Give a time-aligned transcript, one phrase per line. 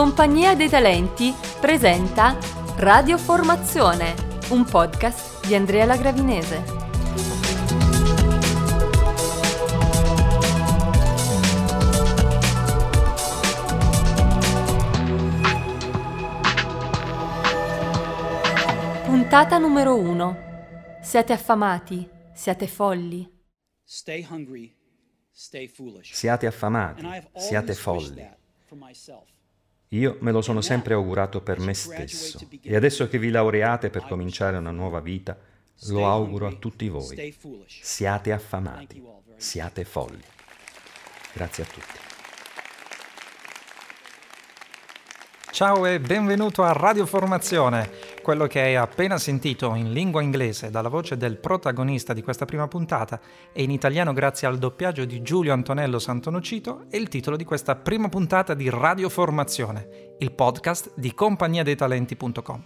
[0.00, 2.34] Compagnia dei Talenti presenta
[2.76, 4.14] Radio Formazione,
[4.48, 6.62] un podcast di Andrea Lagravinese.
[19.04, 20.98] Puntata numero 1.
[21.02, 23.30] Siete affamati, siete folli.
[23.84, 24.74] Stay hungry,
[25.30, 26.14] stay foolish.
[26.14, 27.04] Siate affamati,
[27.36, 28.38] siate folli.
[29.92, 34.06] Io me lo sono sempre augurato per me stesso e adesso che vi laureate per
[34.06, 35.36] cominciare una nuova vita,
[35.88, 37.34] lo auguro a tutti voi.
[37.66, 39.02] Siate affamati,
[39.34, 40.22] siate folli.
[41.32, 42.09] Grazie a tutti.
[45.52, 47.90] Ciao e benvenuto a Radio Formazione.
[48.22, 52.68] Quello che hai appena sentito in lingua inglese dalla voce del protagonista di questa prima
[52.68, 53.20] puntata
[53.52, 57.74] e in italiano grazie al doppiaggio di Giulio Antonello Santonocito è il titolo di questa
[57.74, 62.64] prima puntata di Radio Formazione, il podcast di compagniadeitalenti.com.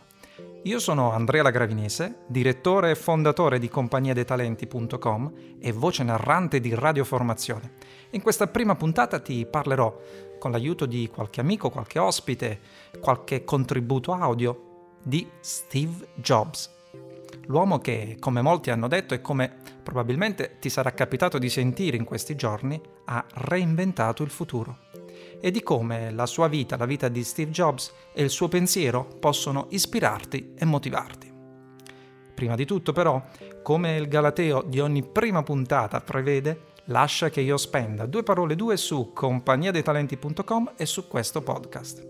[0.65, 7.73] Io sono Andrea Lagravinese, direttore e fondatore di compagniadeitalenti.com e voce narrante di Radio Formazione.
[8.15, 10.01] In questa prima puntata ti parlerò,
[10.39, 12.61] con l'aiuto di qualche amico, qualche ospite,
[13.01, 16.71] qualche contributo audio, di Steve Jobs.
[17.47, 22.05] L'uomo che, come molti hanno detto e come probabilmente ti sarà capitato di sentire in
[22.05, 24.79] questi giorni, ha reinventato il futuro
[25.41, 29.09] e di come la sua vita, la vita di Steve Jobs e il suo pensiero
[29.19, 31.33] possono ispirarti e motivarti.
[32.33, 33.21] Prima di tutto però,
[33.65, 38.77] come il Galateo di ogni prima puntata prevede, lascia che io spenda due parole due
[38.77, 42.07] su compagniadeitalenti.com e su questo podcast.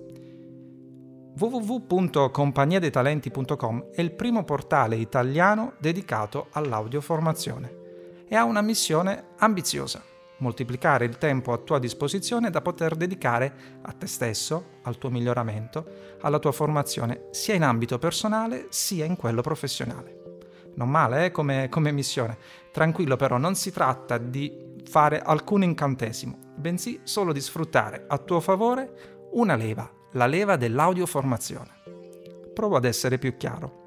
[1.37, 7.83] www.compagniadeitalenti.com è il primo portale italiano dedicato all'audioformazione
[8.27, 13.93] e ha una missione ambiziosa moltiplicare il tempo a tua disposizione da poter dedicare a
[13.93, 19.41] te stesso, al tuo miglioramento, alla tua formazione, sia in ambito personale sia in quello
[19.41, 20.24] professionale.
[20.75, 22.37] Non male, eh, come, come missione.
[22.73, 28.41] Tranquillo però, non si tratta di fare alcun incantesimo, bensì solo di sfruttare a tuo
[28.41, 31.83] favore una leva, la leva dell'audioformazione.
[32.53, 33.83] Provo ad essere più chiaro.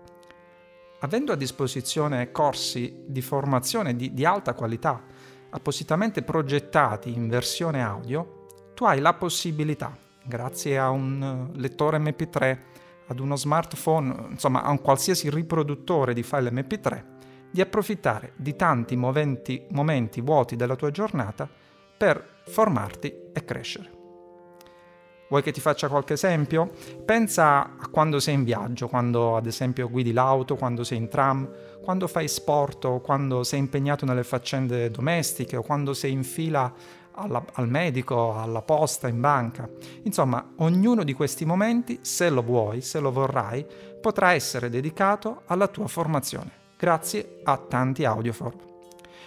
[1.00, 5.04] Avendo a disposizione corsi di formazione di, di alta qualità,
[5.50, 12.60] appositamente progettati in versione audio, tu hai la possibilità, grazie a un lettore MP3,
[13.08, 17.04] ad uno smartphone, insomma a un qualsiasi riproduttore di file MP3,
[17.52, 21.50] di approfittare di tanti moventi, momenti vuoti della tua giornata
[21.98, 23.96] per formarti e crescere.
[25.30, 26.72] Vuoi che ti faccia qualche esempio?
[27.04, 31.50] Pensa a quando sei in viaggio, quando ad esempio guidi l'auto, quando sei in tram,
[31.84, 36.74] quando fai sport o quando sei impegnato nelle faccende domestiche o quando sei in fila
[37.18, 39.68] alla, al medico, alla posta, in banca.
[40.04, 43.66] Insomma, ognuno di questi momenti, se lo vuoi, se lo vorrai,
[44.00, 48.66] potrà essere dedicato alla tua formazione, grazie a tanti audioform.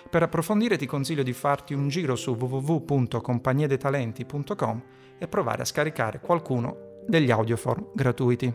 [0.08, 4.82] Per approfondire ti consiglio di farti un giro su www.compagniedeitalenti.com
[5.18, 8.52] e provare a scaricare qualcuno degli audioform gratuiti.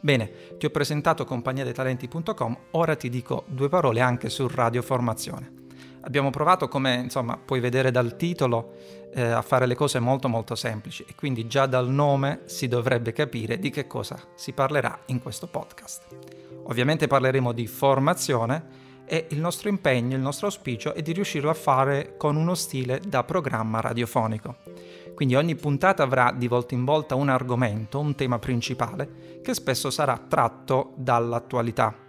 [0.00, 5.67] Bene, ti ho presentato compagniadeitalenti.com, ora ti dico due parole anche su Radio Formazione.
[6.02, 8.74] Abbiamo provato, come insomma puoi vedere dal titolo,
[9.12, 13.12] eh, a fare le cose molto molto semplici e quindi già dal nome si dovrebbe
[13.12, 16.02] capire di che cosa si parlerà in questo podcast.
[16.64, 21.54] Ovviamente parleremo di formazione e il nostro impegno, il nostro auspicio è di riuscirlo a
[21.54, 24.56] fare con uno stile da programma radiofonico.
[25.14, 29.90] Quindi ogni puntata avrà di volta in volta un argomento, un tema principale, che spesso
[29.90, 32.06] sarà tratto dall'attualità.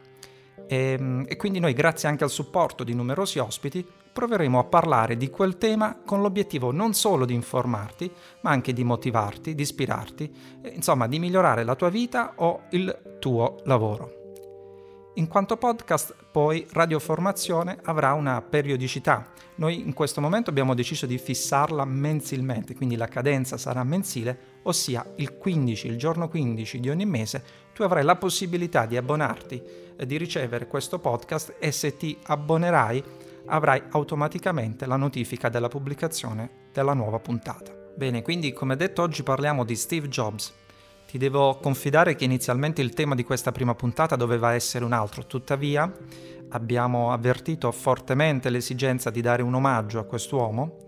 [0.72, 5.31] E, e, quindi noi, grazie anche al supporto di numerosi ospiti, proveremo a parlare di
[5.31, 10.31] quel tema con l'obiettivo non solo di informarti, ma anche di motivarti, di ispirarti,
[10.74, 14.18] insomma di migliorare la tua vita o il tuo lavoro.
[15.16, 19.32] In quanto podcast, poi Radioformazione avrà una periodicità.
[19.55, 25.05] Noi in questo momento abbiamo deciso di fissarla mensilmente, quindi la cadenza sarà mensile, ossia
[25.16, 27.43] il 15, il giorno 15 di ogni mese,
[27.79, 29.64] tu avrai la possibilità di abbonarti,
[29.96, 33.02] e di ricevere questo podcast e se ti abbonerai
[33.46, 37.73] avrai automaticamente la notifica della pubblicazione della nuova puntata.
[37.96, 40.53] Bene, quindi come detto oggi parliamo di Steve Jobs,
[41.08, 45.26] ti devo confidare che inizialmente il tema di questa prima puntata doveva essere un altro,
[45.26, 45.90] tuttavia
[46.49, 50.79] abbiamo avvertito fortemente l'esigenza di dare un omaggio a quest'uomo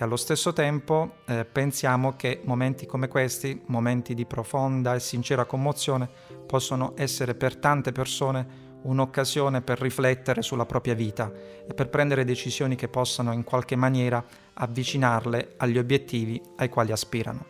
[0.00, 5.44] e allo stesso tempo eh, pensiamo che momenti come questi, momenti di profonda e sincera
[5.44, 6.08] commozione,
[6.46, 11.32] possono essere per tante persone un'occasione per riflettere sulla propria vita
[11.66, 14.24] e per prendere decisioni che possano in qualche maniera
[14.54, 17.44] avvicinarle agli obiettivi ai quali aspirano.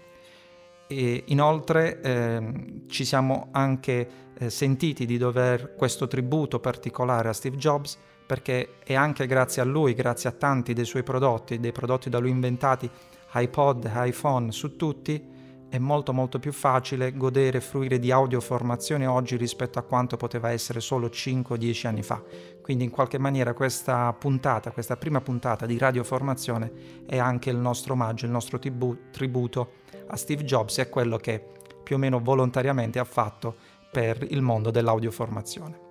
[0.86, 2.52] E inoltre eh,
[2.88, 4.08] ci siamo anche
[4.38, 7.98] eh, sentiti di dover questo tributo particolare a Steve Jobs
[8.28, 12.18] perché è anche grazie a lui, grazie a tanti dei suoi prodotti, dei prodotti da
[12.18, 12.88] lui inventati,
[13.32, 15.36] iPod, iPhone, su tutti,
[15.70, 20.50] è molto molto più facile godere e fruire di audioformazione oggi rispetto a quanto poteva
[20.50, 22.22] essere solo 5-10 anni fa.
[22.60, 27.94] Quindi in qualche maniera questa puntata, questa prima puntata di radioformazione è anche il nostro
[27.94, 29.72] omaggio, il nostro tribu- tributo
[30.08, 31.42] a Steve Jobs e a quello che
[31.82, 33.56] più o meno volontariamente ha fatto
[33.90, 35.87] per il mondo dell'audioformazione.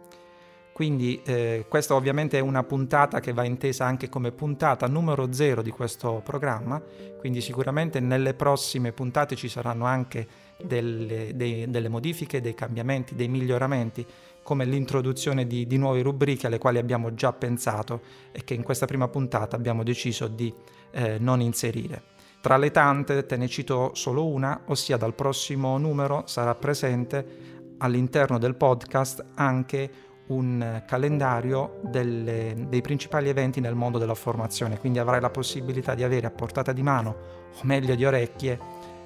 [0.77, 5.63] Quindi eh, questa ovviamente è una puntata che va intesa anche come puntata numero zero
[5.63, 6.79] di questo programma,
[7.17, 10.27] quindi sicuramente nelle prossime puntate ci saranno anche
[10.63, 14.05] delle, dei, delle modifiche, dei cambiamenti, dei miglioramenti,
[14.43, 18.01] come l'introduzione di, di, nuove rubriche alle quali abbiamo già pensato
[18.31, 20.53] e che in questa prima puntata abbiamo deciso di
[20.91, 22.03] eh, non inserire.
[22.39, 28.37] Tra le tante te ne cito solo una, ossia dal prossimo numero sarà presente all'interno
[28.37, 35.21] del podcast anche un calendario delle, dei principali eventi nel mondo della formazione, quindi avrai
[35.21, 37.15] la possibilità di avere a portata di mano,
[37.53, 38.59] o meglio di orecchie,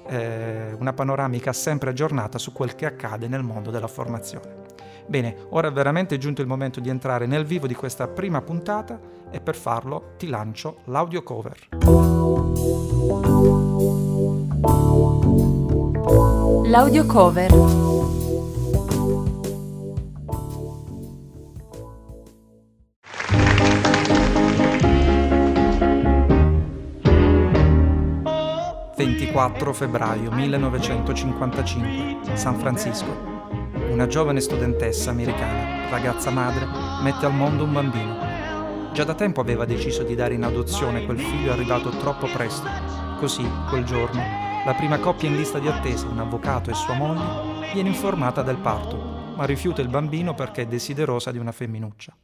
[0.08, 4.60] eh, una panoramica sempre aggiornata su quel che accade nel mondo della formazione.
[5.06, 8.98] Bene, ora è veramente giunto il momento di entrare nel vivo di questa prima puntata
[9.30, 11.68] e per farlo ti lancio l'audio cover.
[16.64, 18.01] L'audio cover
[29.32, 33.48] 4 febbraio 1955, San Francisco.
[33.90, 36.66] Una giovane studentessa americana, ragazza madre,
[37.02, 38.90] mette al mondo un bambino.
[38.92, 42.68] Già da tempo aveva deciso di dare in adozione quel figlio arrivato troppo presto.
[43.16, 44.20] Così, quel giorno,
[44.66, 48.58] la prima coppia in lista di attesa, un avvocato e sua moglie, viene informata del
[48.58, 48.98] parto,
[49.34, 52.14] ma rifiuta il bambino perché è desiderosa di una femminuccia.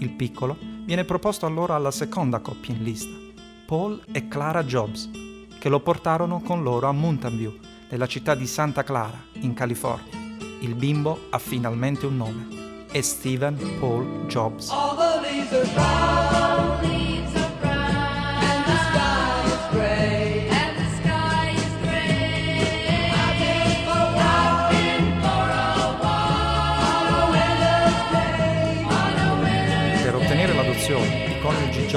[0.00, 3.16] Il piccolo viene proposto allora alla seconda coppia in lista,
[3.64, 5.27] Paul e Clara Jobs,
[5.58, 7.58] che lo portarono con loro a Mountain View,
[7.90, 10.16] nella città di Santa Clara, in California.
[10.60, 12.86] Il bimbo ha finalmente un nome.
[12.90, 14.70] È Stephen Paul Jobs.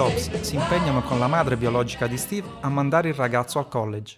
[0.02, 4.18] Jobs si impegnano con la madre biologica di Steve a mandare il ragazzo al college.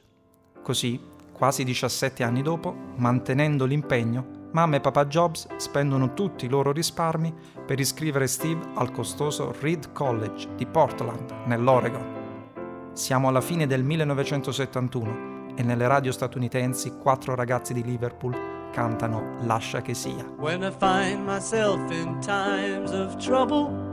[0.63, 0.97] Così,
[1.33, 7.33] quasi 17 anni dopo, mantenendo l'impegno, mamma e papà Jobs spendono tutti i loro risparmi
[7.65, 12.91] per iscrivere Steve al costoso Reed College di Portland, nell'Oregon.
[12.93, 19.81] Siamo alla fine del 1971 e nelle radio statunitensi quattro ragazzi di Liverpool cantano Lascia
[19.81, 20.23] che sia.
[20.37, 23.92] When I find myself in times of trouble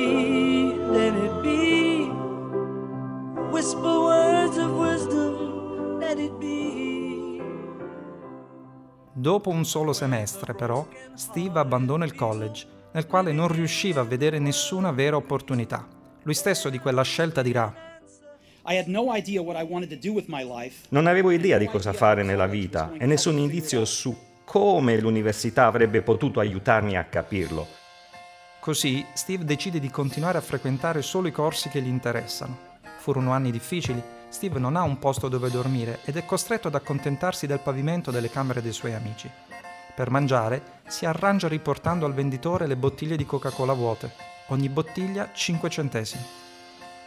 [9.13, 14.39] Dopo un solo semestre, però, Steve abbandona il college, nel quale non riusciva a vedere
[14.39, 15.87] nessuna vera opportunità.
[16.23, 17.89] Lui stesso di quella scelta dirà
[20.89, 26.01] non avevo idea di cosa fare nella vita e nessun indizio su come l'università avrebbe
[26.01, 27.67] potuto aiutarmi a capirlo.
[28.59, 32.69] Così Steve decide di continuare a frequentare solo i corsi che gli interessano.
[32.99, 34.01] Furono anni difficili,
[34.31, 38.29] Steve non ha un posto dove dormire ed è costretto ad accontentarsi del pavimento delle
[38.29, 39.29] camere dei suoi amici.
[39.93, 44.13] Per mangiare si arrangia riportando al venditore le bottiglie di Coca-Cola vuote,
[44.47, 46.23] ogni bottiglia 5 centesimi.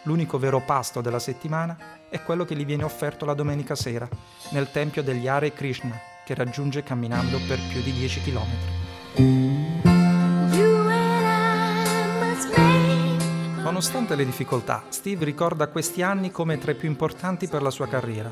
[0.03, 1.77] L'unico vero pasto della settimana
[2.11, 4.07] è quello che gli viene offerto la domenica sera,
[4.51, 9.94] nel tempio degli Hare Krishna, che raggiunge camminando per più di 10 chilometri.
[13.75, 17.89] Nonostante le difficoltà, Steve ricorda questi anni come tra i più importanti per la sua
[17.89, 18.31] carriera.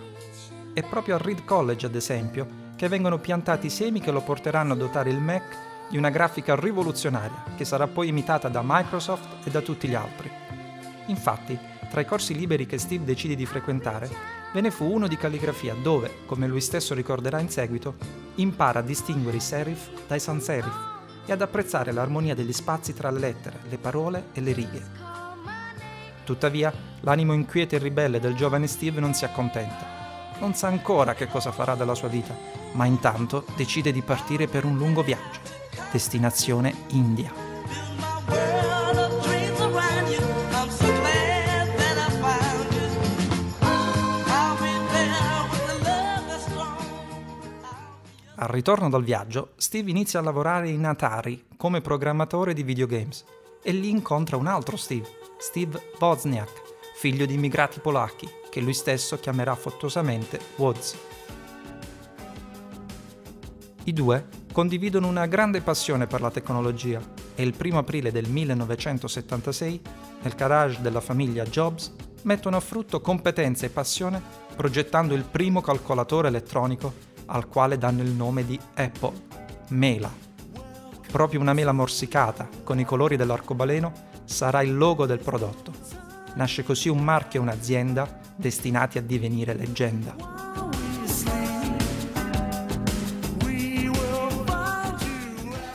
[0.72, 2.46] È proprio al Reed College, ad esempio,
[2.76, 7.42] che vengono piantati semi che lo porteranno a dotare il Mac di una grafica rivoluzionaria,
[7.56, 10.30] che sarà poi imitata da Microsoft e da tutti gli altri.
[11.06, 11.58] Infatti,
[11.90, 14.08] tra i corsi liberi che Steve decide di frequentare,
[14.52, 17.96] ve ne fu uno di calligrafia dove, come lui stesso ricorderà in seguito,
[18.36, 20.90] impara a distinguere i serif dai sans serif
[21.26, 25.01] e ad apprezzare l'armonia degli spazi tra le lettere, le parole e le righe.
[26.32, 30.30] Tuttavia, l'animo inquieto e ribelle del giovane Steve non si accontenta.
[30.38, 32.34] Non sa ancora che cosa farà della sua vita,
[32.72, 35.40] ma intanto decide di partire per un lungo viaggio.
[35.90, 37.30] Destinazione India.
[48.36, 53.22] Al ritorno dal viaggio, Steve inizia a lavorare in Atari come programmatore di videogames
[53.62, 56.62] e lì incontra un altro Steve, Steve Wozniak,
[56.94, 60.96] figlio di immigrati polacchi, che lui stesso chiamerà affettuosamente Woz.
[63.82, 67.00] I due condividono una grande passione per la tecnologia
[67.34, 69.80] e il 1 aprile del 1976,
[70.22, 74.22] nel garage della famiglia Jobs, mettono a frutto competenza e passione
[74.54, 76.94] progettando il primo calcolatore elettronico
[77.26, 79.12] al quale danno il nome di Apple,
[79.70, 80.10] mela.
[81.10, 85.72] Proprio una mela morsicata, con i colori dell'arcobaleno, sarà il logo del prodotto.
[86.34, 90.14] Nasce così un marchio e un'azienda destinati a divenire leggenda.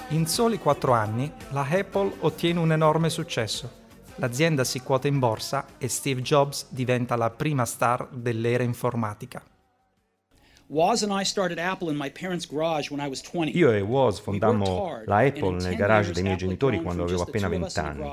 [0.10, 3.86] In soli quattro anni, la Apple ottiene un enorme successo.
[4.16, 9.44] L'azienda si quota in borsa e Steve Jobs diventa la prima star dell'era informatica.
[13.56, 17.80] Io e Woz fondammo la Apple nel garage dei miei genitori quando avevo appena 20
[17.80, 18.10] anni.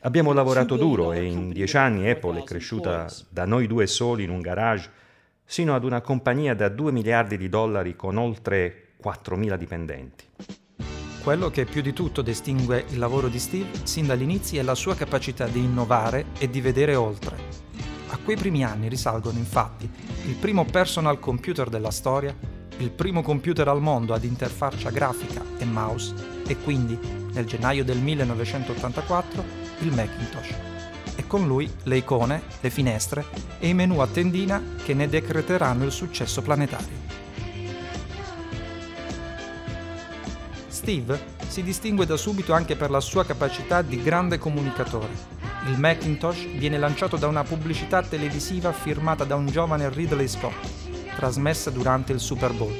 [0.00, 4.30] Abbiamo lavorato duro e in dieci anni Apple è cresciuta da noi due soli in
[4.30, 4.90] un garage
[5.42, 10.24] sino ad una compagnia da 2 miliardi di dollari con oltre 4.000 dipendenti.
[11.22, 14.94] Quello che più di tutto distingue il lavoro di Steve sin dall'inizio è la sua
[14.94, 17.65] capacità di innovare e di vedere oltre.
[18.26, 19.88] Quei primi anni risalgono infatti
[20.26, 22.36] il primo personal computer della storia,
[22.78, 26.12] il primo computer al mondo ad interfaccia grafica e mouse
[26.44, 26.98] e quindi,
[27.32, 29.44] nel gennaio del 1984,
[29.82, 30.54] il Macintosh.
[31.14, 33.26] E con lui le icone, le finestre
[33.60, 37.04] e i menu a tendina che ne decreteranno il successo planetario.
[40.66, 45.35] Steve si distingue da subito anche per la sua capacità di grande comunicatore
[45.66, 50.54] il Macintosh viene lanciato da una pubblicità televisiva firmata da un giovane Ridley Scott,
[51.16, 52.72] trasmessa durante il Super Bowl.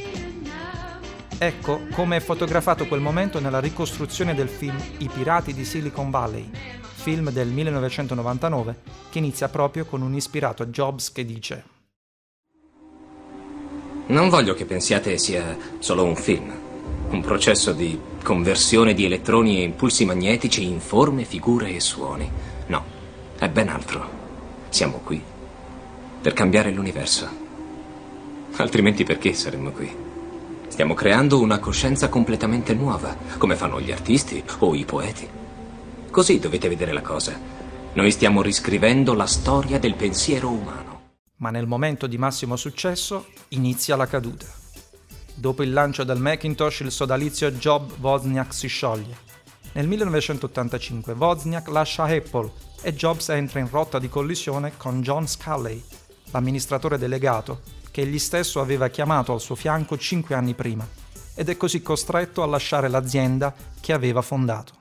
[1.38, 6.48] Ecco come è fotografato quel momento nella ricostruzione del film I pirati di Silicon Valley,
[6.94, 8.76] film del 1999
[9.10, 11.64] che inizia proprio con un ispirato Jobs che dice
[14.06, 16.54] Non voglio che pensiate sia solo un film,
[17.10, 22.54] un processo di conversione di elettroni e impulsi magnetici in forme, figure e suoni.
[22.66, 22.84] No,
[23.38, 24.08] è ben altro.
[24.68, 25.22] Siamo qui
[26.20, 27.28] per cambiare l'universo.
[28.56, 29.94] Altrimenti perché saremmo qui?
[30.66, 35.28] Stiamo creando una coscienza completamente nuova, come fanno gli artisti o i poeti.
[36.10, 37.38] Così dovete vedere la cosa.
[37.92, 41.00] Noi stiamo riscrivendo la storia del pensiero umano.
[41.36, 44.46] Ma nel momento di massimo successo inizia la caduta.
[45.34, 49.25] Dopo il lancio del Macintosh il sodalizio Job Wozniak si scioglie
[49.76, 55.84] nel 1985 Wozniak lascia Apple e Jobs entra in rotta di collisione con John Sculley,
[56.30, 60.88] l'amministratore delegato, che egli stesso aveva chiamato al suo fianco cinque anni prima,
[61.34, 64.75] ed è così costretto a lasciare l'azienda che aveva fondato.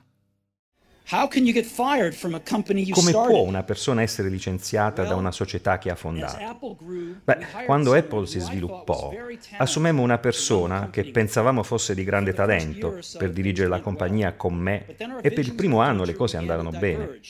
[2.90, 6.76] Come può una persona essere licenziata da una società che ha fondato?
[7.22, 9.12] Beh, quando Apple si sviluppò,
[9.56, 14.96] assumemmo una persona che pensavamo fosse di grande talento per dirigere la compagnia con me
[15.22, 17.20] e per il primo anno le cose andarono bene.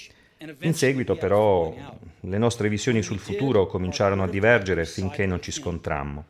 [0.61, 1.75] In seguito però
[2.21, 6.25] le nostre visioni sul futuro cominciarono a divergere finché non ci scontrammo.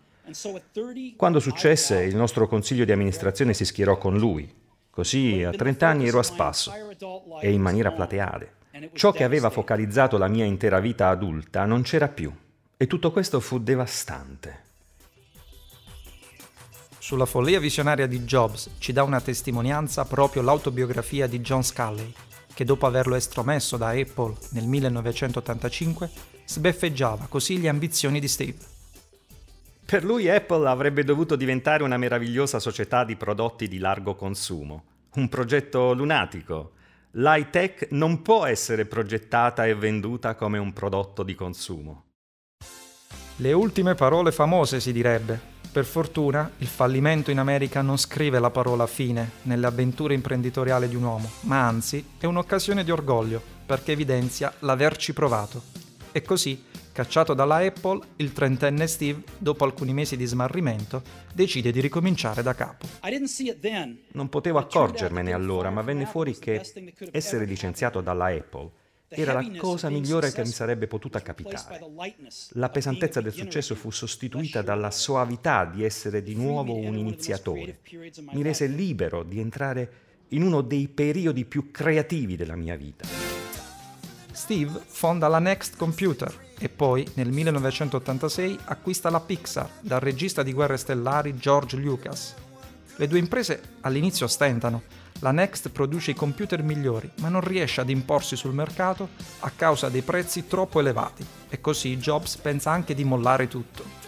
[1.15, 4.65] Quando successe, il nostro consiglio di amministrazione si schierò con lui
[4.97, 6.73] Così a 30 anni ero a spasso
[7.43, 8.55] e in maniera plateale.
[8.95, 12.35] Ciò che aveva focalizzato la mia intera vita adulta non c'era più
[12.79, 14.62] e tutto questo fu devastante.
[16.97, 22.11] Sulla follia visionaria di Jobs ci dà una testimonianza proprio l'autobiografia di John Sculley,
[22.55, 26.11] che dopo averlo estromesso da Apple nel 1985
[26.47, 28.75] sbeffeggiava così le ambizioni di Steve.
[29.87, 34.83] Per lui Apple avrebbe dovuto diventare una meravigliosa società di prodotti di largo consumo,
[35.14, 36.73] un progetto lunatico.
[37.12, 42.07] L'high tech non può essere progettata e venduta come un prodotto di consumo.
[43.37, 45.38] Le ultime parole famose si direbbe.
[45.71, 50.97] Per fortuna il fallimento in America non scrive la parola fine nelle avventure imprenditoriali di
[50.97, 55.62] un uomo, ma anzi è un'occasione di orgoglio perché evidenzia l'averci provato.
[56.11, 56.61] E così
[56.97, 61.03] Cacciato dalla Apple, il trentenne Steve, dopo alcuni mesi di smarrimento,
[61.35, 62.87] decide di ricominciare da capo.
[64.12, 66.62] Non potevo accorgermene allora, ma venne fuori che
[67.11, 68.71] essere licenziato dalla Apple
[69.09, 71.81] era la cosa migliore che mi sarebbe potuta capitare.
[72.53, 77.81] La pesantezza del successo fu sostituita dalla soavità di essere di nuovo un iniziatore.
[78.33, 79.91] Mi rese libero di entrare
[80.29, 83.07] in uno dei periodi più creativi della mia vita.
[84.33, 90.53] Steve fonda la Next Computer, e poi nel 1986 acquista la Pixar dal regista di
[90.53, 92.35] Guerre Stellari George Lucas.
[92.97, 94.83] Le due imprese all'inizio stentano.
[95.21, 99.09] La Next produce i computer migliori, ma non riesce ad imporsi sul mercato
[99.41, 104.06] a causa dei prezzi troppo elevati e così Jobs pensa anche di mollare tutto.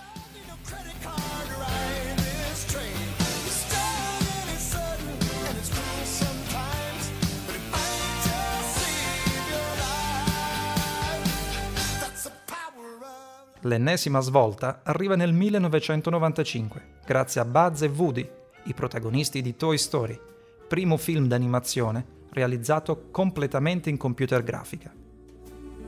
[13.68, 18.26] L'ennesima svolta arriva nel 1995, grazie a Buzz e Woody,
[18.64, 20.18] i protagonisti di Toy Story,
[20.66, 24.90] primo film d'animazione realizzato completamente in computer grafica.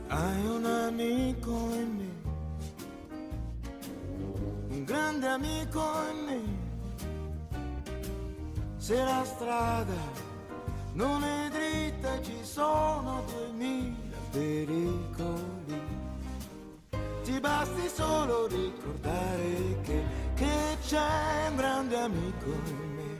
[0.08, 2.10] Hai un amico in me,
[4.76, 6.40] un grande amico in me.
[8.76, 10.28] Se la strada
[10.92, 16.00] non è dritta ci sono duemila pericoli
[17.30, 20.02] ti basti solo ricordare che,
[20.34, 23.18] che c'è un grande amico in me,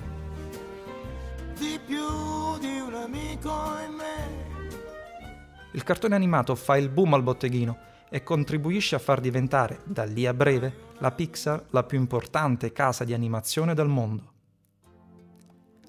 [1.57, 3.53] di più di un amico
[3.87, 4.49] in me.
[5.73, 10.27] Il cartone animato fa il boom al botteghino e contribuisce a far diventare, da lì
[10.27, 14.33] a breve, la Pixar la più importante casa di animazione del mondo.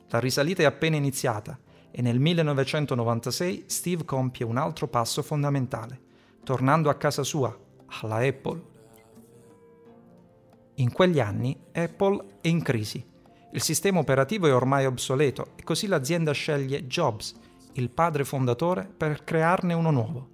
[0.09, 1.57] La risalita è appena iniziata
[1.89, 5.99] e nel 1996 Steve compie un altro passo fondamentale,
[6.43, 7.57] tornando a casa sua,
[7.99, 8.69] alla Apple.
[10.75, 13.05] In quegli anni Apple è in crisi.
[13.53, 17.35] Il sistema operativo è ormai obsoleto e così l'azienda sceglie Jobs,
[17.73, 20.29] il padre fondatore, per crearne uno nuovo.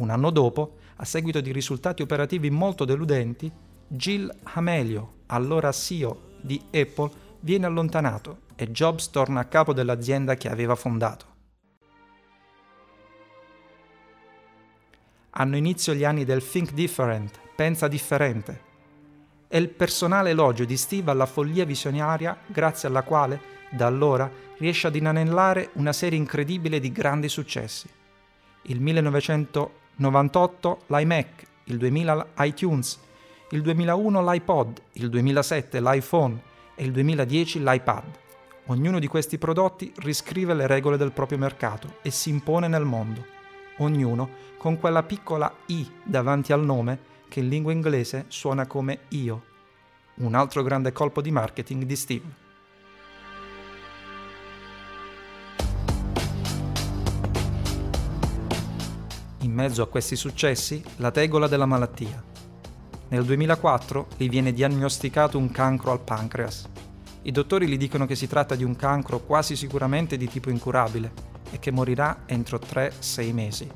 [0.00, 3.52] Un anno dopo, a seguito di risultati operativi molto deludenti,
[3.86, 7.10] Gil Amelio, allora CEO di Apple,
[7.40, 11.26] viene allontanato e Jobs torna a capo dell'azienda che aveva fondato.
[15.32, 18.68] Hanno inizio gli anni del Think Different, pensa differente.
[19.48, 23.38] È il personale elogio di Steve alla follia visionaria grazie alla quale,
[23.70, 27.86] da allora, riesce ad inanellare una serie incredibile di grandi successi.
[28.62, 32.98] Il 1900 98 l'iMac, il 2000 iTunes,
[33.50, 36.40] il 2001 l'iPod, il 2007 l'iPhone
[36.74, 38.04] e il 2010 l'iPad.
[38.68, 43.26] Ognuno di questi prodotti riscrive le regole del proprio mercato e si impone nel mondo,
[43.78, 49.42] ognuno con quella piccola i davanti al nome che in lingua inglese suona come io.
[50.14, 52.49] Un altro grande colpo di marketing di Steve.
[59.50, 62.22] In mezzo a questi successi, la tegola della malattia.
[63.08, 66.68] Nel 2004 gli viene diagnosticato un cancro al pancreas.
[67.22, 71.12] I dottori gli dicono che si tratta di un cancro quasi sicuramente di tipo incurabile
[71.50, 73.68] e che morirà entro 3-6 mesi.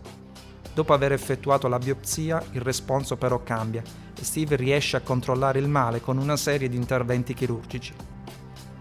[0.72, 3.82] Dopo aver effettuato la biopsia, il responso però cambia
[4.16, 7.92] e Steve riesce a controllare il male con una serie di interventi chirurgici.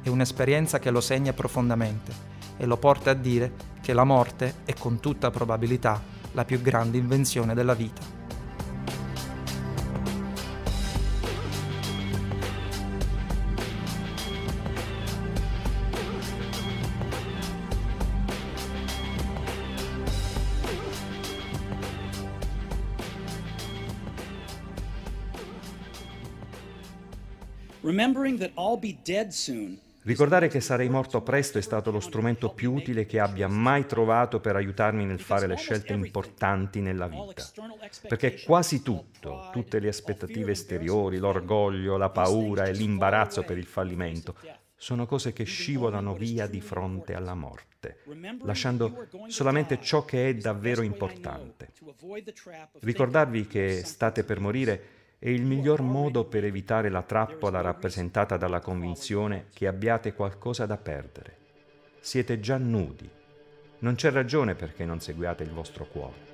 [0.04, 2.14] È un'esperienza che lo segna profondamente
[2.56, 3.52] e lo porta a dire
[3.82, 8.22] che la morte è con tutta probabilità la più grande invenzione della vita.
[27.82, 32.50] Remembering that I'll be dead soon Ricordare che sarei morto presto è stato lo strumento
[32.50, 37.50] più utile che abbia mai trovato per aiutarmi nel fare le scelte importanti nella vita.
[38.08, 44.36] Perché quasi tutto, tutte le aspettative esteriori, l'orgoglio, la paura e l'imbarazzo per il fallimento,
[44.76, 48.00] sono cose che scivolano via di fronte alla morte,
[48.42, 51.72] lasciando solamente ciò che è davvero importante.
[52.82, 58.60] Ricordarvi che state per morire è il miglior modo per evitare la trappola rappresentata dalla
[58.60, 61.38] convinzione che abbiate qualcosa da perdere.
[62.02, 63.10] Siete già nudi,
[63.80, 66.33] Non c'è ragione perché non seguiate il vostro cuore.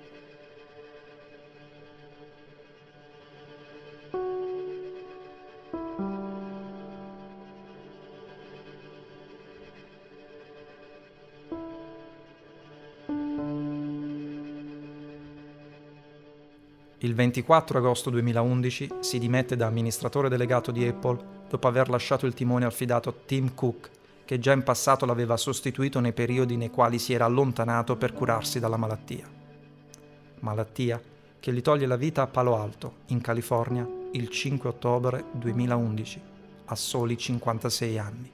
[17.20, 22.64] 24 agosto 2011 si dimette da amministratore delegato di Apple dopo aver lasciato il timone
[22.64, 23.90] al fidato Tim Cook,
[24.24, 28.62] che già in passato l'aveva sostituito nei periodi nei quali si era allontanato per curarsi
[28.62, 29.28] dalla malattia.
[30.40, 31.02] Malattia
[31.42, 36.22] che gli toglie la vita a Palo Alto, in California, il 5 ottobre 2011,
[36.68, 38.32] a soli 56 anni.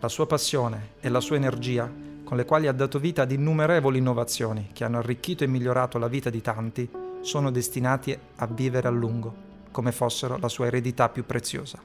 [0.00, 3.96] La sua passione e la sua energia con le quali ha dato vita ad innumerevoli
[3.96, 6.86] innovazioni che hanno arricchito e migliorato la vita di tanti,
[7.22, 9.34] sono destinati a vivere a lungo,
[9.70, 11.82] come fossero la sua eredità più preziosa.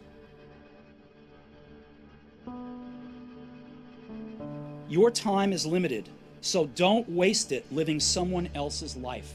[4.87, 6.09] Your time is limited.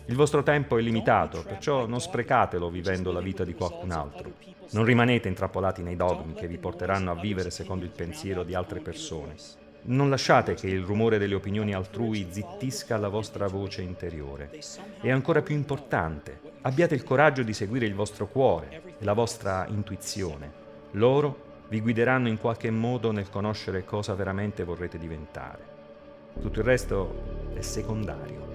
[0.04, 4.32] Il vostro tempo è limitato, perciò non sprecatelo vivendo la vita di qualcun altro.
[4.72, 8.80] Non rimanete intrappolati nei dogmi che vi porteranno a vivere secondo il pensiero di altre
[8.80, 9.36] persone.
[9.88, 14.51] Non lasciate che il rumore delle opinioni altrui zittisca la vostra voce interiore.
[15.01, 19.66] E ancora più importante, abbiate il coraggio di seguire il vostro cuore e la vostra
[19.66, 20.53] intuizione.
[20.92, 25.77] Loro vi guideranno in qualche modo nel conoscere cosa veramente vorrete diventare.
[26.38, 28.48] Tutto il resto è secondario.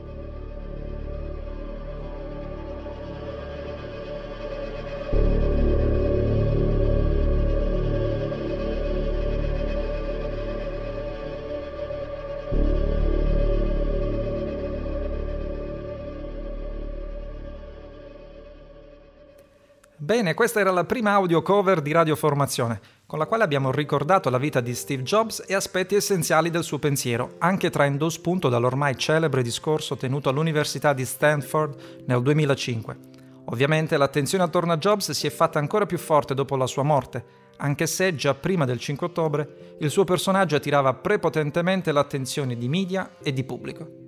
[19.97, 24.39] Bene, questa era la prima audio cover di Radioformazione, con la quale abbiamo ricordato la
[24.39, 29.43] vita di Steve Jobs e aspetti essenziali del suo pensiero, anche traendo spunto dall'ormai celebre
[29.43, 32.97] discorso tenuto all'Università di Stanford nel 2005.
[33.45, 37.25] Ovviamente l'attenzione attorno a Jobs si è fatta ancora più forte dopo la sua morte,
[37.57, 43.17] anche se già prima del 5 ottobre il suo personaggio attirava prepotentemente l'attenzione di media
[43.21, 44.01] e di pubblico.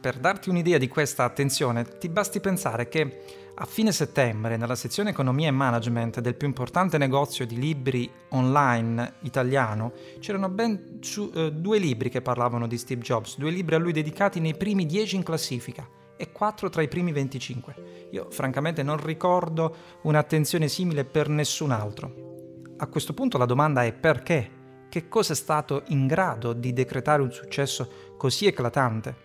[0.00, 5.10] Per darti un'idea di questa attenzione, ti basti pensare che a fine settembre, nella sezione
[5.10, 11.52] Economia e Management del più importante negozio di libri online italiano, c'erano ben su, eh,
[11.52, 15.16] due libri che parlavano di Steve Jobs, due libri a lui dedicati nei primi 10
[15.16, 18.08] in classifica e quattro tra i primi 25.
[18.10, 22.72] Io francamente non ricordo un'attenzione simile per nessun altro.
[22.78, 24.62] A questo punto la domanda è perché?
[24.88, 29.23] Che cosa è stato in grado di decretare un successo così eclatante?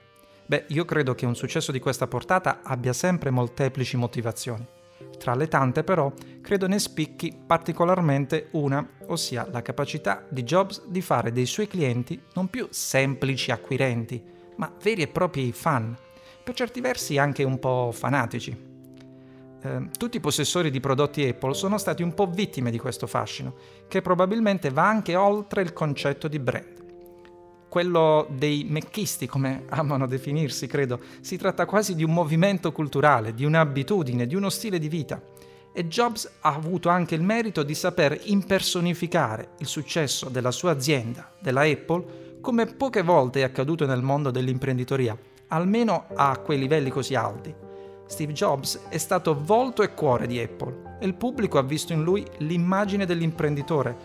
[0.50, 4.66] Beh, io credo che un successo di questa portata abbia sempre molteplici motivazioni.
[5.20, 11.02] Tra le tante però, credo ne spicchi particolarmente una, ossia la capacità di Jobs di
[11.02, 14.24] fare dei suoi clienti non più semplici acquirenti,
[14.56, 15.96] ma veri e propri fan,
[16.44, 18.50] per certi versi anche un po' fanatici.
[19.62, 23.54] Eh, tutti i possessori di prodotti Apple sono stati un po' vittime di questo fascino,
[23.88, 26.80] che probabilmente va anche oltre il concetto di brand
[27.70, 31.00] quello dei mecchisti, come amano definirsi, credo.
[31.22, 35.22] Si tratta quasi di un movimento culturale, di un'abitudine, di uno stile di vita.
[35.72, 41.32] E Jobs ha avuto anche il merito di saper impersonificare il successo della sua azienda,
[41.40, 45.18] della Apple, come poche volte è accaduto nel mondo dell'imprenditoria,
[45.50, 47.54] almeno a quei livelli così alti.
[48.08, 52.02] Steve Jobs è stato volto e cuore di Apple e il pubblico ha visto in
[52.02, 53.96] lui l'immagine dell'imprenditore,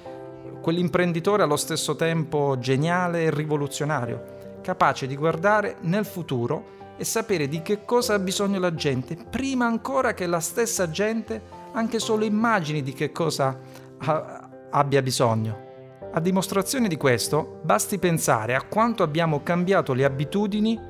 [0.65, 7.61] quell'imprenditore allo stesso tempo geniale e rivoluzionario, capace di guardare nel futuro e sapere di
[7.61, 11.39] che cosa ha bisogno la gente, prima ancora che la stessa gente
[11.73, 13.59] anche solo immagini di che cosa
[13.99, 15.99] ha, abbia bisogno.
[16.15, 20.81] A dimostrazione di questo, basti pensare a quanto abbiamo cambiato le abitudini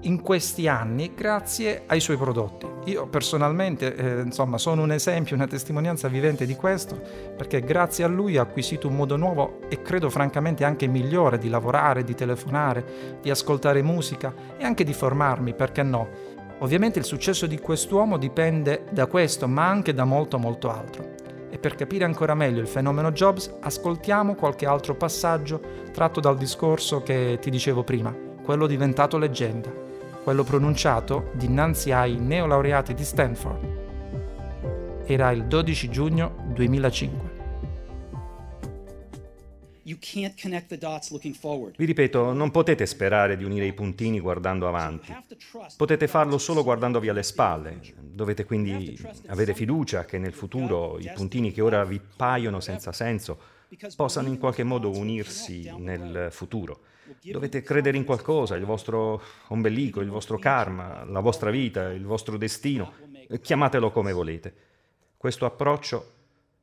[0.00, 2.77] in questi anni grazie ai suoi prodotti.
[2.84, 7.00] Io personalmente eh, insomma, sono un esempio, una testimonianza vivente di questo,
[7.36, 11.48] perché grazie a lui ho acquisito un modo nuovo e credo francamente anche migliore di
[11.48, 16.36] lavorare, di telefonare, di ascoltare musica e anche di formarmi, perché no?
[16.60, 21.16] Ovviamente il successo di quest'uomo dipende da questo, ma anche da molto molto altro.
[21.50, 25.60] E per capire ancora meglio il fenomeno Jobs, ascoltiamo qualche altro passaggio
[25.92, 29.86] tratto dal discorso che ti dicevo prima, quello diventato leggenda
[30.28, 35.06] quello pronunciato dinanzi ai neolaureati di Stanford.
[35.06, 37.30] Era il 12 giugno 2005.
[41.78, 45.16] Vi ripeto, non potete sperare di unire i puntini guardando avanti.
[45.78, 47.80] Potete farlo solo guardandovi alle spalle.
[47.98, 53.38] Dovete quindi avere fiducia che nel futuro i puntini che ora vi paiono senza senso
[53.96, 56.80] possano in qualche modo unirsi nel futuro.
[57.22, 62.36] Dovete credere in qualcosa, il vostro ombelico, il vostro karma, la vostra vita, il vostro
[62.36, 62.92] destino,
[63.40, 64.54] chiamatelo come volete.
[65.16, 66.12] Questo approccio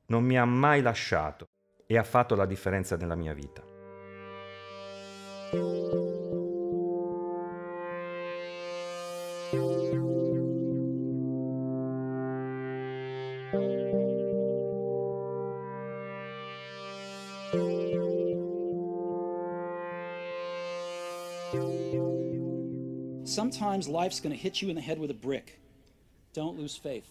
[0.08, 1.45] non mi ha mai lasciato
[1.86, 3.63] e ha fatto la differenza nella mia vita.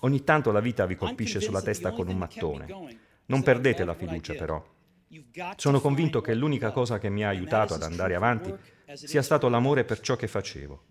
[0.00, 2.66] Ogni tanto la vita vi colpisce sulla testa con un mattone.
[3.26, 4.62] Non perdete la fiducia però.
[5.56, 8.52] Sono convinto che l'unica cosa che mi ha aiutato ad andare avanti
[8.94, 10.84] sia stato l'amore per ciò che facevo.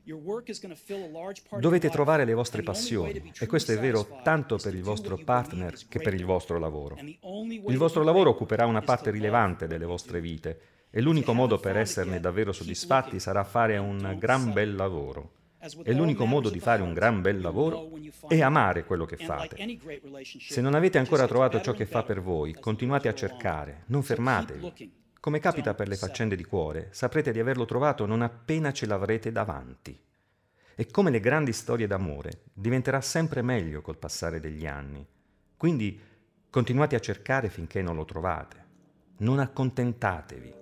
[1.60, 6.00] Dovete trovare le vostre passioni e questo è vero tanto per il vostro partner che
[6.00, 6.98] per il vostro lavoro.
[6.98, 10.60] Il vostro lavoro occuperà una parte rilevante delle vostre vite
[10.96, 15.32] e l'unico modo per esserne davvero soddisfatti sarà fare un gran bel lavoro.
[15.82, 17.90] E l'unico modo di fare un gran bel lavoro
[18.28, 19.58] è amare quello che fate.
[20.24, 24.92] Se non avete ancora trovato ciò che fa per voi, continuate a cercare, non fermatevi.
[25.20, 29.32] Come capita per le faccende di cuore, saprete di averlo trovato non appena ce l'avrete
[29.32, 30.00] davanti.
[30.76, 35.04] E come le grandi storie d'amore, diventerà sempre meglio col passare degli anni.
[35.58, 36.00] Quindi
[36.52, 38.62] continuate a cercare finché non lo trovate.
[39.18, 40.62] Non accontentatevi.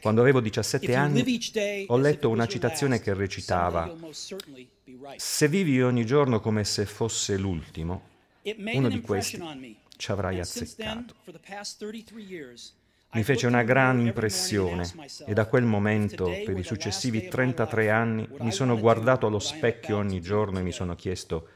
[0.00, 1.24] Quando avevo 17 anni
[1.86, 3.94] ho letto una citazione che recitava
[5.16, 8.09] Se vivi ogni giorno come se fosse l'ultimo,
[8.72, 11.14] uno di questi ci avrai azzeccato.
[13.12, 14.88] Mi fece una gran impressione
[15.26, 20.20] e da quel momento, per i successivi 33 anni, mi sono guardato allo specchio ogni
[20.20, 21.48] giorno e mi sono chiesto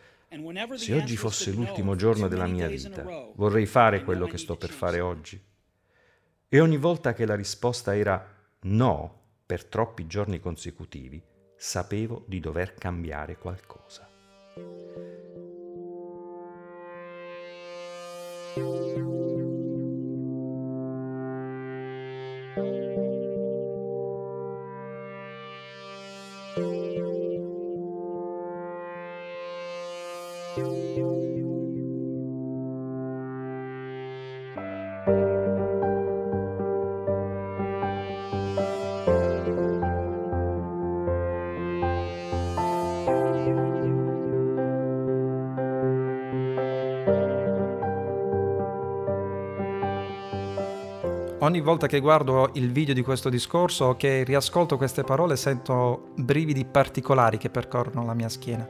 [0.75, 4.99] se oggi fosse l'ultimo giorno della mia vita, vorrei fare quello che sto per fare
[4.99, 5.40] oggi?
[6.49, 11.23] E ogni volta che la risposta era no per troppi giorni consecutivi,
[11.57, 14.09] sapevo di dover cambiare qualcosa.
[18.57, 19.24] Música
[51.44, 56.12] Ogni volta che guardo il video di questo discorso o che riascolto queste parole sento
[56.16, 58.66] brividi particolari che percorrono la mia schiena.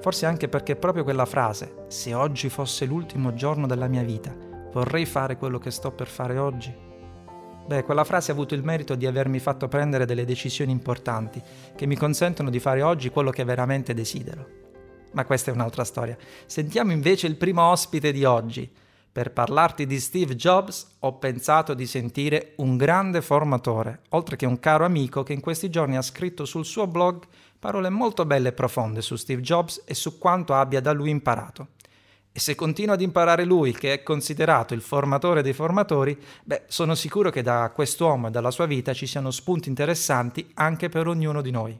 [0.00, 4.34] Forse anche perché proprio quella frase, se oggi fosse l'ultimo giorno della mia vita,
[4.72, 6.74] vorrei fare quello che sto per fare oggi.
[7.68, 11.40] Beh, quella frase ha avuto il merito di avermi fatto prendere delle decisioni importanti
[11.76, 14.44] che mi consentono di fare oggi quello che veramente desidero.
[15.12, 16.16] Ma questa è un'altra storia.
[16.46, 18.68] Sentiamo invece il primo ospite di oggi,
[19.18, 24.60] per parlarti di Steve Jobs ho pensato di sentire un grande formatore, oltre che un
[24.60, 27.24] caro amico che in questi giorni ha scritto sul suo blog
[27.58, 31.70] parole molto belle e profonde su Steve Jobs e su quanto abbia da lui imparato.
[32.30, 36.94] E se continua ad imparare lui, che è considerato il formatore dei formatori, beh, sono
[36.94, 41.42] sicuro che da quest'uomo e dalla sua vita ci siano spunti interessanti anche per ognuno
[41.42, 41.76] di noi.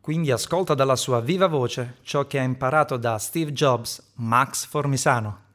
[0.00, 5.47] Quindi ascolta dalla sua viva voce ciò che ha imparato da Steve Jobs, Max Formisano.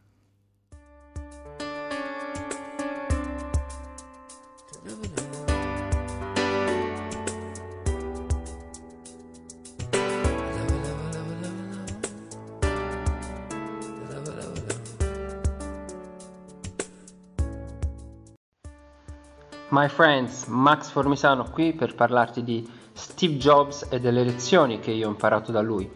[19.74, 25.08] My friends, Max Formisano qui per parlarti di Steve Jobs e delle lezioni che io
[25.08, 25.92] ho imparato da lui.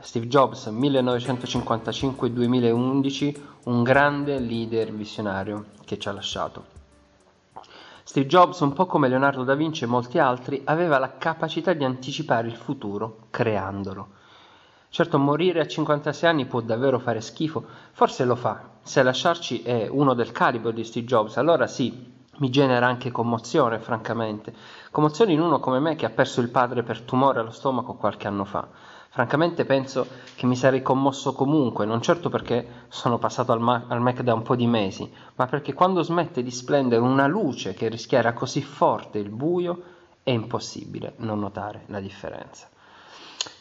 [0.00, 6.64] Steve Jobs 1955-2011, un grande leader visionario che ci ha lasciato.
[8.02, 11.84] Steve Jobs, un po' come Leonardo da Vinci e molti altri, aveva la capacità di
[11.84, 14.08] anticipare il futuro creandolo.
[14.88, 18.70] Certo, morire a 56 anni può davvero fare schifo, forse lo fa.
[18.80, 23.78] Se lasciarci è uno del calibro di Steve Jobs, allora sì, mi genera anche commozione,
[23.78, 24.52] francamente.
[24.90, 28.26] Commozione in uno come me che ha perso il padre per tumore allo stomaco qualche
[28.26, 28.66] anno fa.
[29.10, 34.00] Francamente penso che mi sarei commosso comunque, non certo perché sono passato al, Ma- al
[34.00, 37.86] Mac da un po' di mesi, ma perché quando smette di splendere una luce che
[37.86, 39.82] rischiara così forte il buio,
[40.24, 42.68] è impossibile non notare la differenza.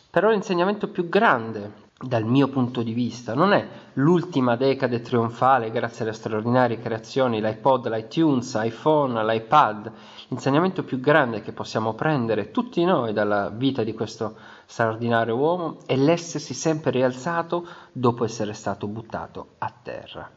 [0.10, 6.04] Però l'insegnamento più grande dal mio punto di vista, non è l'ultima decade trionfale grazie
[6.04, 9.92] alle straordinarie creazioni, l'iPod, l'iTunes, l'iPhone, l'iPad,
[10.30, 14.36] l'insegnamento più grande che possiamo prendere tutti noi dalla vita di questo
[14.66, 20.30] straordinario uomo è l'essersi sempre rialzato dopo essere stato buttato a terra.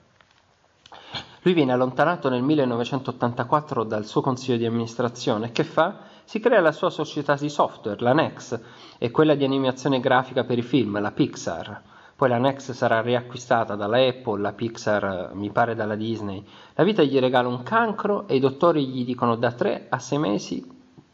[1.43, 5.53] Lui viene allontanato nel 1984 dal suo consiglio di amministrazione.
[5.53, 6.13] Che fa?
[6.25, 8.59] Si crea la sua società di software, la Nex,
[8.99, 11.83] e quella di animazione grafica per i film, la Pixar.
[12.17, 16.45] Poi la Nex sarà riacquistata dalla Apple, la Pixar mi pare dalla Disney.
[16.75, 20.19] La vita gli regala un cancro e i dottori gli dicono da 3 a 6
[20.19, 20.67] mesi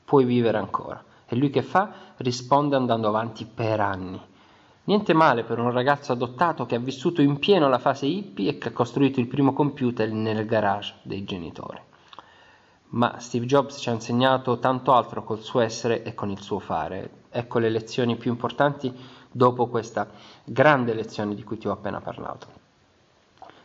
[0.04, 1.02] puoi vivere ancora.
[1.26, 1.90] E lui che fa?
[2.16, 4.20] Risponde andando avanti per anni.
[4.84, 8.58] Niente male per un ragazzo adottato che ha vissuto in pieno la fase hippie e
[8.58, 11.80] che ha costruito il primo computer nel garage dei genitori.
[12.90, 16.58] Ma Steve Jobs ci ha insegnato tanto altro col suo essere e con il suo
[16.58, 17.24] fare.
[17.30, 18.92] Ecco le lezioni più importanti
[19.30, 20.08] dopo questa
[20.44, 22.46] grande lezione di cui ti ho appena parlato.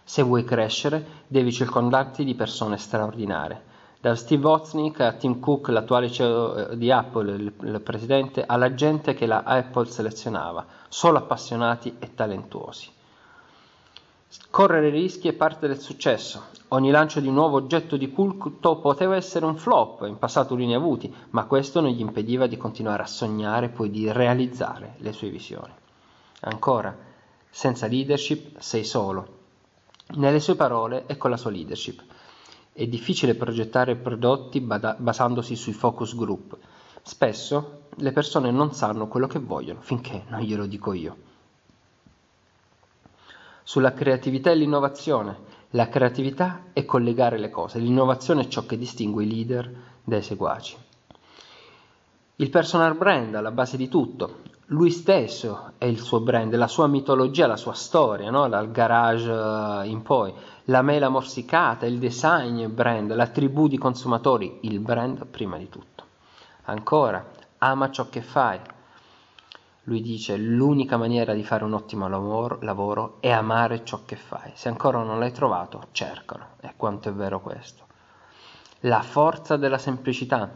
[0.03, 3.73] Se vuoi crescere, devi circondarti di persone straordinarie
[4.05, 8.75] da Steve Wozniak a Tim Cook, l'attuale CEO eh, di Apple, il, il presidente, alla
[8.75, 12.91] gente che la Apple selezionava, solo appassionati e talentuosi.
[14.49, 16.45] Correre rischi è parte del successo.
[16.69, 20.65] Ogni lancio di un nuovo oggetto di culto poteva essere un flop, in passato li
[20.65, 24.11] ne ha avuti, ma questo non gli impediva di continuare a sognare e poi di
[24.11, 25.73] realizzare le sue visioni.
[26.41, 26.95] Ancora,
[27.49, 29.27] senza leadership sei solo.
[30.15, 32.03] Nelle sue parole e con la sua leadership.
[32.71, 36.57] È difficile progettare prodotti basandosi sui focus group.
[37.01, 41.24] Spesso le persone non sanno quello che vogliono finché non glielo dico io.
[43.67, 45.35] Sulla creatività e l'innovazione.
[45.71, 50.77] La creatività è collegare le cose, l'innovazione è ciò che distingue i leader dai seguaci.
[52.35, 56.85] Il personal brand alla base di tutto, lui stesso è il suo brand, la sua
[56.85, 58.47] mitologia, la sua storia, no?
[58.47, 60.31] dal garage eh, in poi,
[60.65, 66.03] la mela morsicata, il design brand, la tribù di consumatori, il brand prima di tutto.
[66.65, 68.59] Ancora, ama ciò che fai.
[69.87, 74.51] Lui dice l'unica maniera di fare un ottimo lavoro, lavoro è amare ciò che fai.
[74.55, 76.47] Se ancora non l'hai trovato, cercalo.
[76.61, 77.83] E quanto è vero questo.
[78.81, 80.49] La forza della semplicità.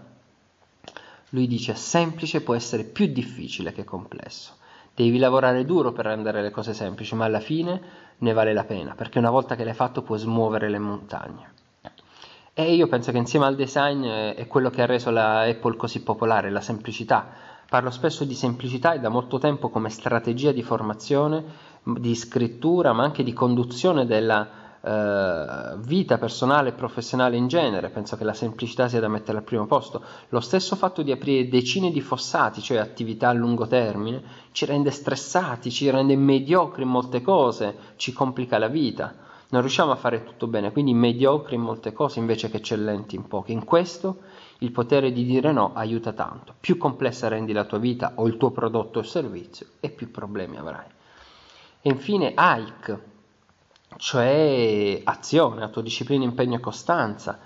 [1.30, 4.54] Lui dice semplice può essere più difficile che complesso.
[4.96, 7.82] Devi lavorare duro per rendere le cose semplici, ma alla fine
[8.18, 11.54] ne vale la pena, perché una volta che l'hai fatto puoi smuovere le montagne.
[12.54, 16.02] E io penso che insieme al design è quello che ha reso la Apple così
[16.02, 17.49] popolare, la semplicità.
[17.70, 21.44] Parlo spesso di semplicità e da molto tempo come strategia di formazione,
[21.84, 24.50] di scrittura, ma anche di conduzione della
[24.82, 29.44] eh, vita personale e professionale in genere, penso che la semplicità sia da mettere al
[29.44, 30.02] primo posto.
[30.30, 34.90] Lo stesso fatto di aprire decine di fossati, cioè attività a lungo termine, ci rende
[34.90, 39.14] stressati, ci rende mediocri in molte cose, ci complica la vita.
[39.50, 43.28] Non riusciamo a fare tutto bene, quindi mediocri in molte cose invece che eccellenti in
[43.28, 43.52] poche.
[43.52, 44.22] In questo
[44.60, 46.54] il potere di dire no aiuta tanto.
[46.60, 50.58] Più complessa rendi la tua vita o il tuo prodotto o servizio e più problemi
[50.58, 50.88] avrai.
[51.82, 53.00] E infine Ike,
[53.98, 57.40] cioè azione, autodisciplina, impegno e costanza.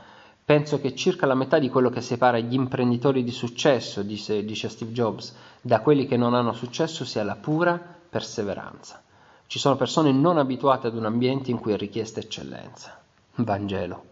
[0.45, 4.67] Penso che circa la metà di quello che separa gli imprenditori di successo, dice, dice
[4.69, 9.01] Steve Jobs, da quelli che non hanno successo sia la pura perseveranza.
[9.45, 12.99] Ci sono persone non abituate ad un ambiente in cui è richiesta eccellenza.
[13.35, 14.11] Vangelo.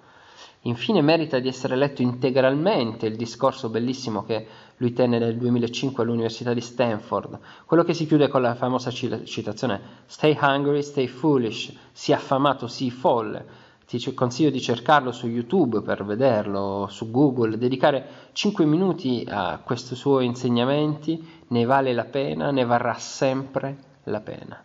[0.66, 4.46] Infine merita di essere letto integralmente il discorso bellissimo che
[4.78, 9.82] lui tenne nel 2005 all'Università di Stanford, quello che si chiude con la famosa citazione
[10.06, 13.70] Stay hungry, stay foolish, sii affamato, sii folle.
[13.88, 19.96] Ti consiglio di cercarlo su YouTube per vederlo, su Google, dedicare 5 minuti a questi
[19.96, 24.64] suoi insegnamenti, ne vale la pena, ne varrà sempre la pena.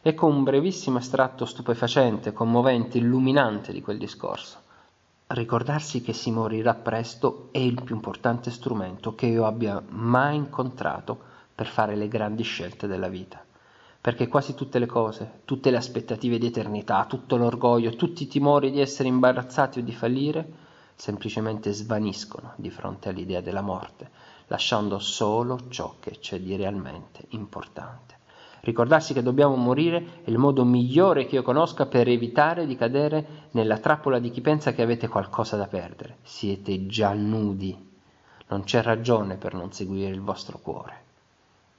[0.00, 4.61] Ecco un brevissimo estratto stupefacente, commovente, illuminante di quel discorso.
[5.32, 11.18] Ricordarsi che si morirà presto è il più importante strumento che io abbia mai incontrato
[11.54, 13.42] per fare le grandi scelte della vita.
[13.98, 18.70] Perché quasi tutte le cose, tutte le aspettative di eternità, tutto l'orgoglio, tutti i timori
[18.70, 20.46] di essere imbarazzati o di fallire,
[20.96, 24.10] semplicemente svaniscono di fronte all'idea della morte,
[24.48, 28.11] lasciando solo ciò che c'è di realmente importante.
[28.64, 33.48] Ricordarsi che dobbiamo morire è il modo migliore che io conosca per evitare di cadere
[33.50, 36.18] nella trappola di chi pensa che avete qualcosa da perdere.
[36.22, 37.76] Siete già nudi.
[38.46, 41.00] Non c'è ragione per non seguire il vostro cuore.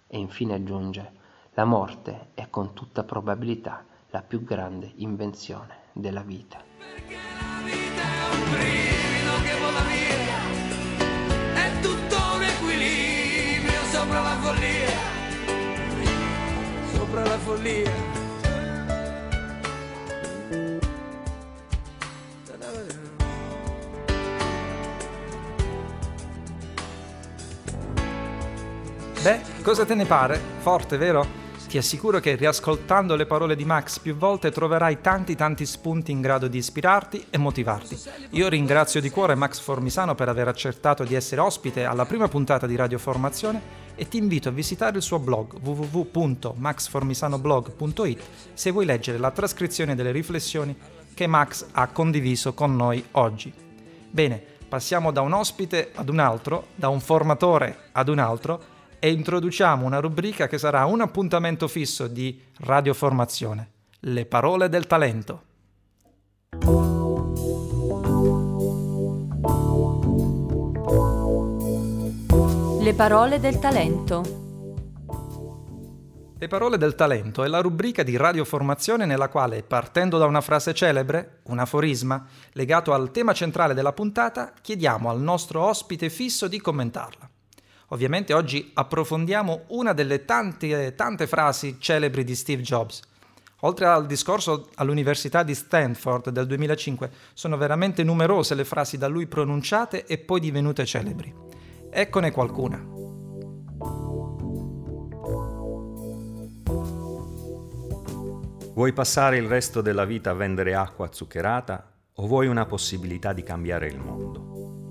[0.07, 1.09] E infine aggiunge,
[1.53, 6.61] la morte è con tutta probabilità la più grande invenzione della vita.
[6.79, 14.35] Perché la vita è un brivido che vola via, è tutto un equilibrio sopra la
[14.41, 15.12] follia,
[17.13, 17.91] sopra la follia.
[29.21, 30.39] Beh, cosa te ne pare?
[30.59, 31.42] Forte, vero?
[31.73, 36.21] Ti assicuro che riascoltando le parole di Max più volte troverai tanti tanti spunti in
[36.21, 37.99] grado di ispirarti e motivarti.
[38.33, 42.67] Io ringrazio di cuore Max Formisano per aver accettato di essere ospite alla prima puntata
[42.67, 43.59] di Radio Formazione
[43.95, 48.21] e ti invito a visitare il suo blog www.maxformisanoblog.it
[48.53, 50.77] se vuoi leggere la trascrizione delle riflessioni
[51.15, 53.51] che Max ha condiviso con noi oggi.
[54.11, 58.72] Bene, passiamo da un ospite ad un altro, da un formatore ad un altro
[59.03, 65.43] e introduciamo una rubrica che sarà un appuntamento fisso di radioformazione, le parole del talento.
[72.79, 74.21] Le parole del talento.
[76.37, 80.73] Le parole del talento è la rubrica di radioformazione nella quale, partendo da una frase
[80.73, 86.61] celebre, un aforisma, legato al tema centrale della puntata, chiediamo al nostro ospite fisso di
[86.61, 87.31] commentarla.
[87.93, 93.01] Ovviamente oggi approfondiamo una delle tante, tante frasi celebri di Steve Jobs.
[93.61, 99.27] Oltre al discorso all'Università di Stanford del 2005, sono veramente numerose le frasi da lui
[99.27, 101.31] pronunciate e poi divenute celebri.
[101.91, 102.83] Eccone qualcuna.
[108.73, 113.43] Vuoi passare il resto della vita a vendere acqua zuccherata o vuoi una possibilità di
[113.43, 114.82] cambiare il mondo?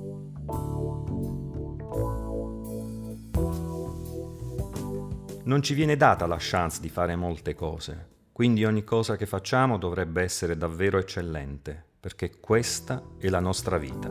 [5.45, 9.77] Non ci viene data la chance di fare molte cose, quindi ogni cosa che facciamo
[9.77, 14.09] dovrebbe essere davvero eccellente, perché questa è la nostra vita.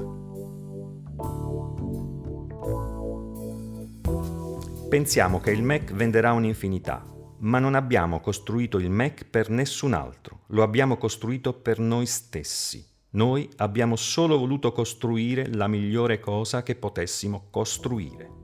[4.89, 7.05] Pensiamo che il Mac venderà un'infinità,
[7.39, 12.86] ma non abbiamo costruito il Mac per nessun altro, lo abbiamo costruito per noi stessi.
[13.11, 18.39] Noi abbiamo solo voluto costruire la migliore cosa che potessimo costruire.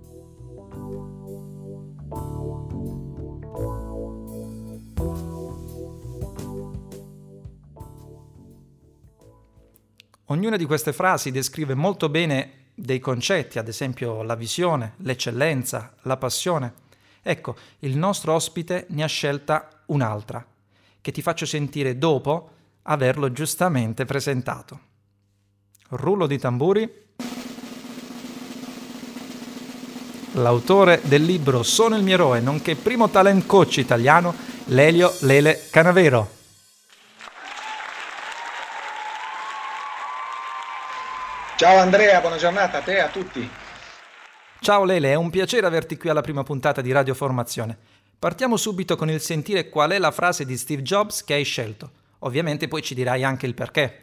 [10.29, 16.17] Ognuna di queste frasi descrive molto bene dei concetti, ad esempio la visione, l'eccellenza, la
[16.17, 16.73] passione.
[17.21, 20.45] Ecco, il nostro ospite ne ha scelta un'altra,
[20.99, 22.49] che ti faccio sentire dopo
[22.83, 24.79] averlo giustamente presentato.
[25.91, 27.05] Rullo di tamburi.
[30.33, 34.33] L'autore del libro Sono il mio eroe, nonché primo talent coach italiano,
[34.65, 36.36] Lelio Lele Canavero.
[41.57, 43.49] Ciao Andrea, buona giornata a te e a tutti.
[44.59, 47.75] Ciao Lele, è un piacere averti qui alla prima puntata di Radio Formazione.
[48.19, 51.89] Partiamo subito con il sentire qual è la frase di Steve Jobs che hai scelto.
[52.19, 54.01] Ovviamente poi ci dirai anche il perché.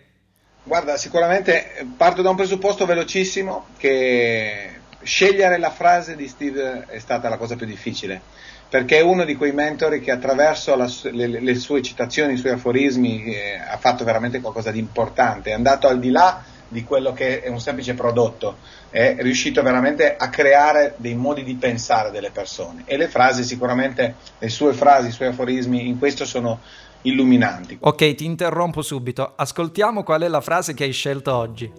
[0.65, 4.71] Guarda, sicuramente parto da un presupposto velocissimo che
[5.05, 8.21] scegliere la frase di Steve è stata la cosa più difficile,
[8.69, 12.55] perché è uno di quei mentori che attraverso la, le, le, sue citazioni, i suoi
[12.55, 17.13] aforismi eh, ha fatto veramente qualcosa di importante, è andato al di là di quello
[17.13, 18.57] che è un semplice prodotto,
[18.91, 24.15] è riuscito veramente a creare dei modi di pensare delle persone e le frasi sicuramente,
[24.39, 26.61] le sue frasi, i suoi aforismi in questo sono
[27.03, 27.79] illuminanti.
[27.81, 31.73] Ok, ti interrompo subito, ascoltiamo qual è la frase che hai scelto oggi.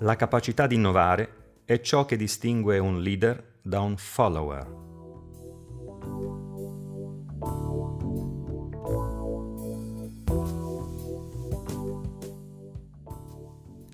[0.00, 4.84] La capacità di innovare è ciò che distingue un leader da un follower.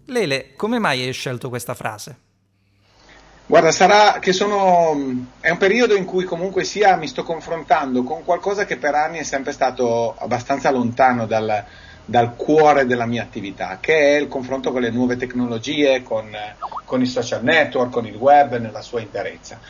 [0.07, 2.17] Lele, come mai hai scelto questa frase?
[3.47, 5.27] Guarda, sarà che sono.
[5.41, 9.19] È un periodo in cui comunque sia mi sto confrontando con qualcosa che per anni
[9.19, 11.65] è sempre stato abbastanza lontano dal,
[12.05, 16.35] dal cuore della mia attività, che è il confronto con le nuove tecnologie, con,
[16.85, 19.61] con i social network, con il web nella sua interezza.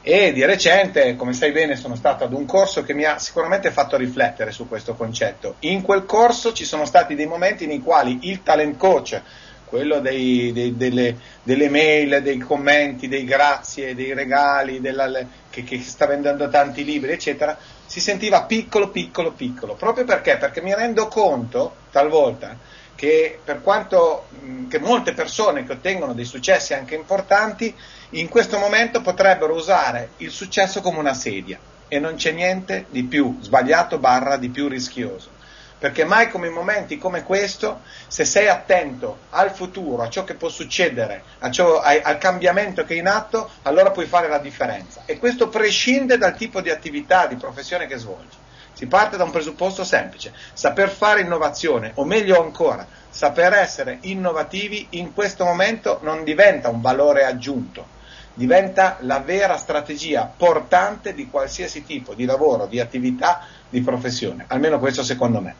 [0.00, 3.70] E di recente, come sai bene, sono stato ad un corso che mi ha sicuramente
[3.70, 5.56] fatto riflettere su questo concetto.
[5.60, 9.20] In quel corso ci sono stati dei momenti nei quali il talent coach
[9.68, 15.10] quello dei, dei, delle, delle, mail, dei commenti, dei grazie, dei regali, della,
[15.50, 17.56] che, che, sta vendendo tanti libri, eccetera,
[17.86, 19.74] si sentiva piccolo, piccolo, piccolo.
[19.74, 20.36] Proprio perché?
[20.36, 22.56] Perché mi rendo conto talvolta
[22.94, 24.26] che per quanto
[24.68, 27.72] che molte persone che ottengono dei successi anche importanti,
[28.10, 33.04] in questo momento potrebbero usare il successo come una sedia e non c'è niente di
[33.04, 35.36] più sbagliato barra di più rischioso
[35.78, 40.34] perché mai come in momenti come questo, se sei attento al futuro, a ciò che
[40.34, 45.02] può succedere, ciò, al cambiamento che è in atto, allora puoi fare la differenza.
[45.04, 48.36] E questo prescinde dal tipo di attività, di professione che svolgi.
[48.72, 54.86] Si parte da un presupposto semplice, saper fare innovazione, o meglio ancora, saper essere innovativi
[54.90, 57.96] in questo momento non diventa un valore aggiunto,
[58.38, 64.78] diventa la vera strategia portante di qualsiasi tipo di lavoro, di attività, di professione, almeno
[64.78, 65.56] questo secondo me.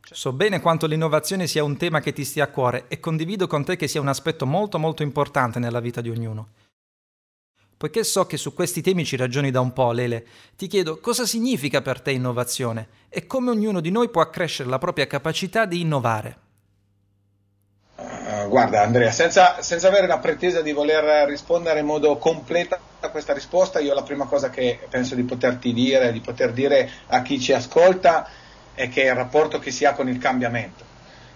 [0.00, 3.62] So bene quanto l'innovazione sia un tema che ti stia a cuore e condivido con
[3.62, 6.48] te che sia un aspetto molto molto importante nella vita di ognuno.
[7.76, 10.26] Poiché so che su questi temi ci ragioni da un po', Lele,
[10.56, 14.78] ti chiedo cosa significa per te innovazione e come ognuno di noi può accrescere la
[14.78, 16.38] propria capacità di innovare.
[18.48, 23.32] Guarda Andrea, senza, senza, avere la pretesa di voler rispondere in modo completo a questa
[23.32, 27.40] risposta, io la prima cosa che penso di poterti dire, di poter dire a chi
[27.40, 28.28] ci ascolta,
[28.74, 30.84] è che è il rapporto che si ha con il cambiamento.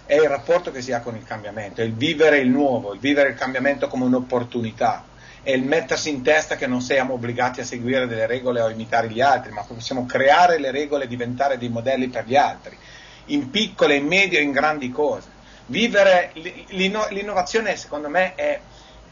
[0.07, 3.01] È il rapporto che si ha con il cambiamento, è il vivere il nuovo, il
[3.01, 5.05] vivere il cambiamento come un'opportunità,
[5.43, 8.71] è il mettersi in testa che non siamo obbligati a seguire delle regole o a
[8.71, 12.79] imitare gli altri, ma possiamo creare le regole e diventare dei modelli per gli altri,
[13.27, 15.35] in piccole, in medie in grandi cose
[15.69, 18.61] Vivere l'inno- l'innovazione, secondo me, è,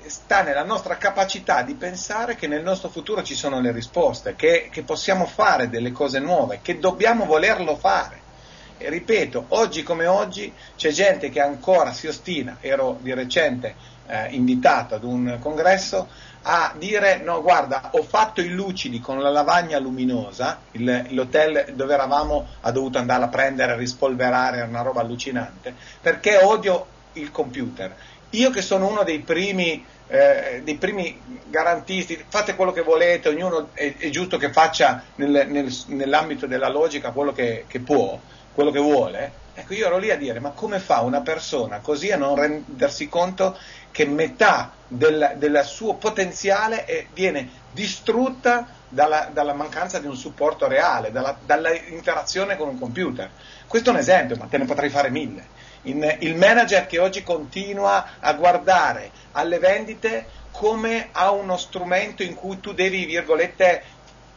[0.06, 4.68] sta nella nostra capacità di pensare che nel nostro futuro ci sono le risposte, che,
[4.70, 8.23] che possiamo fare delle cose nuove, che dobbiamo volerlo fare.
[8.76, 13.74] E ripeto, oggi come oggi c'è gente che ancora si ostina, ero di recente
[14.06, 16.08] eh, invitato ad un congresso,
[16.46, 21.94] a dire no guarda ho fatto i lucidi con la lavagna luminosa, il, l'hotel dove
[21.94, 27.94] eravamo ha dovuto andare a prendere, rispolverare, era una roba allucinante, perché odio il computer.
[28.30, 33.68] Io che sono uno dei primi, eh, dei primi garantisti, fate quello che volete, ognuno
[33.72, 38.18] è, è giusto che faccia nel, nel, nell'ambito della logica quello che, che può,
[38.54, 42.10] quello che vuole, Ecco, io ero lì a dire, ma come fa una persona così
[42.10, 43.56] a non rendersi conto
[43.92, 50.66] che metà del, del suo potenziale è, viene distrutta dalla, dalla, mancanza di un supporto
[50.66, 53.30] reale, dalla, dall'interazione con un computer?
[53.68, 55.52] Questo è un esempio, ma te ne potrei fare mille.
[55.82, 62.34] In, il manager che oggi continua a guardare alle vendite come a uno strumento in
[62.34, 63.82] cui tu devi, virgolette,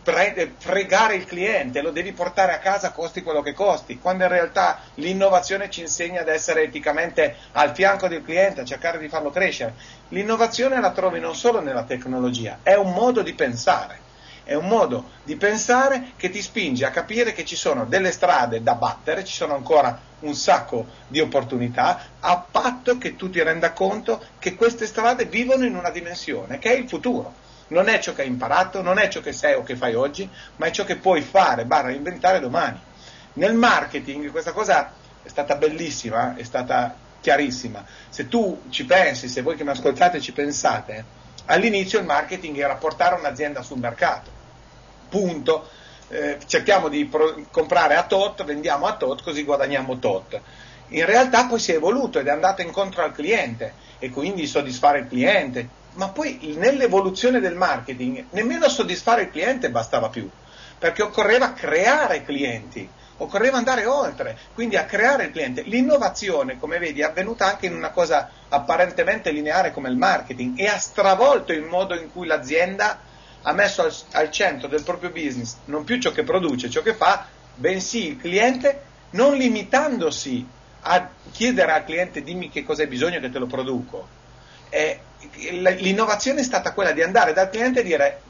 [0.08, 4.30] pre- fregare il cliente, lo devi portare a casa costi quello che costi, quando in
[4.30, 9.32] realtà l'innovazione ci insegna ad essere eticamente al fianco del cliente, a cercare di farlo
[9.32, 9.76] crescere.
[10.10, 14.06] L'innovazione la trovi non solo nella tecnologia, è un modo di pensare.
[14.46, 18.64] È un modo di pensare che ti spinge a capire che ci sono delle strade
[18.64, 23.74] da battere, ci sono ancora un sacco di opportunità, a patto che tu ti renda
[23.74, 28.14] conto che queste strade vivono in una dimensione che è il futuro non è ciò
[28.14, 30.84] che hai imparato, non è ciò che sei o che fai oggi, ma è ciò
[30.84, 32.80] che puoi fare, barra inventare domani.
[33.34, 37.84] Nel marketing questa cosa è stata bellissima, è stata chiarissima.
[38.10, 41.04] Se tu ci pensi, se voi che mi ascoltate ci pensate,
[41.46, 44.32] all'inizio il marketing era portare un'azienda sul mercato.
[45.10, 45.70] Punto.
[46.10, 50.40] Eh, cerchiamo di pro- comprare a tot, vendiamo a tot, così guadagniamo tot.
[50.90, 55.00] In realtà poi si è evoluto ed è andato incontro al cliente e quindi soddisfare
[55.00, 55.68] il cliente,
[55.98, 60.30] ma poi nell'evoluzione del marketing nemmeno soddisfare il cliente bastava più,
[60.78, 62.88] perché occorreva creare clienti,
[63.18, 65.64] occorreva andare oltre, quindi a creare il cliente.
[65.64, 70.68] L'innovazione, come vedi, è avvenuta anche in una cosa apparentemente lineare come il marketing e
[70.68, 73.00] ha stravolto il modo in cui l'azienda
[73.42, 76.94] ha messo al, al centro del proprio business non più ciò che produce, ciò che
[76.94, 77.26] fa,
[77.56, 80.48] bensì il cliente, non limitandosi
[80.82, 84.16] a chiedere al cliente dimmi che cosa hai bisogno che te lo produco.
[84.70, 85.00] E
[85.38, 88.22] l'innovazione è stata quella di andare dal cliente e dire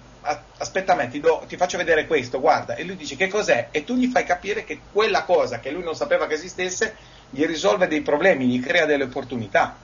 [0.58, 3.84] aspetta me, ti, do, ti, faccio vedere questo, guarda, e lui dice che cos'è e
[3.84, 6.96] tu gli fai capire che quella cosa che lui non sapeva che esistesse
[7.30, 9.78] gli risolve dei problemi, gli crea delle opportunità.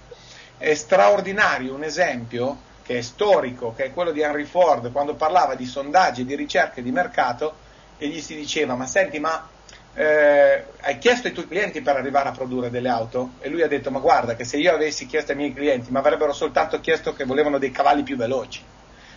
[0.58, 5.56] È straordinario un esempio che è storico, che è quello di Henry Ford, quando parlava
[5.56, 7.56] di sondaggi, di ricerche di mercato,
[7.98, 9.48] e gli si diceva, ma senti, ma
[9.96, 13.34] eh, hai chiesto ai tuoi clienti per arrivare a produrre delle auto?
[13.40, 15.98] E lui ha detto, ma guarda che se io avessi chiesto ai miei clienti, mi
[15.98, 18.64] avrebbero soltanto chiesto che volevano dei cavalli più veloci.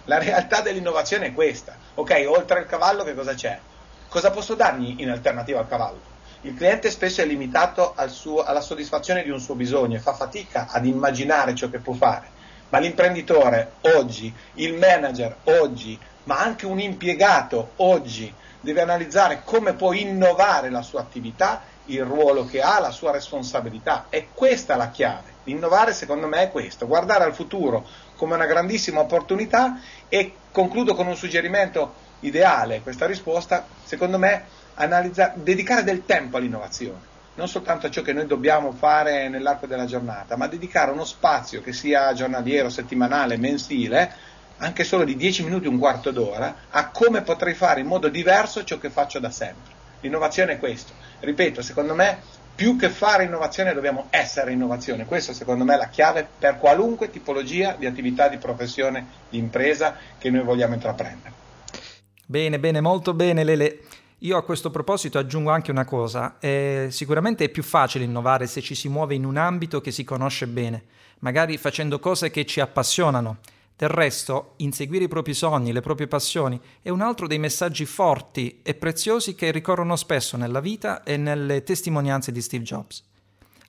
[0.04, 1.76] La realtà dell'innovazione è questa.
[1.94, 3.58] Ok, oltre al cavallo che cosa c'è?
[4.08, 6.14] Cosa posso dargli in alternativa al cavallo?
[6.42, 10.12] Il cliente spesso è limitato al suo, alla soddisfazione di un suo bisogno e fa
[10.12, 12.34] fatica ad immaginare ciò che può fare.
[12.68, 18.32] Ma l'imprenditore oggi, il manager oggi, ma anche un impiegato oggi
[18.66, 24.06] deve analizzare come può innovare la sua attività, il ruolo che ha, la sua responsabilità.
[24.10, 25.34] E questa è la chiave.
[25.44, 27.86] Innovare secondo me è questo, guardare al futuro
[28.16, 34.46] come una grandissima opportunità e concludo con un suggerimento ideale, questa risposta, secondo me,
[35.34, 40.36] dedicare del tempo all'innovazione, non soltanto a ciò che noi dobbiamo fare nell'arco della giornata,
[40.36, 45.78] ma dedicare uno spazio che sia giornaliero, settimanale, mensile, anche solo di 10 minuti, un
[45.78, 49.74] quarto d'ora, a come potrei fare in modo diverso ciò che faccio da sempre.
[50.00, 50.92] L'innovazione è questo.
[51.20, 52.18] Ripeto, secondo me
[52.56, 55.04] più che fare innovazione dobbiamo essere innovazione.
[55.04, 59.94] Questo secondo me è la chiave per qualunque tipologia di attività, di professione, di impresa
[60.18, 61.44] che noi vogliamo intraprendere.
[62.24, 63.80] Bene, bene, molto bene Lele.
[64.20, 68.62] Io a questo proposito aggiungo anche una cosa, eh, sicuramente è più facile innovare se
[68.62, 70.84] ci si muove in un ambito che si conosce bene,
[71.18, 73.36] magari facendo cose che ci appassionano.
[73.78, 78.60] Del resto, inseguire i propri sogni, le proprie passioni è un altro dei messaggi forti
[78.62, 83.04] e preziosi che ricorrono spesso nella vita e nelle testimonianze di Steve Jobs.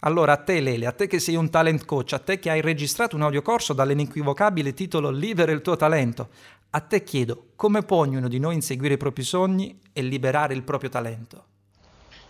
[0.01, 2.61] Allora a te Lele, a te che sei un talent coach, a te che hai
[2.61, 6.29] registrato un audiocorso dall'inequivocabile titolo Libera il tuo talento,
[6.69, 10.63] a te chiedo come può ognuno di noi inseguire i propri sogni e liberare il
[10.63, 11.43] proprio talento?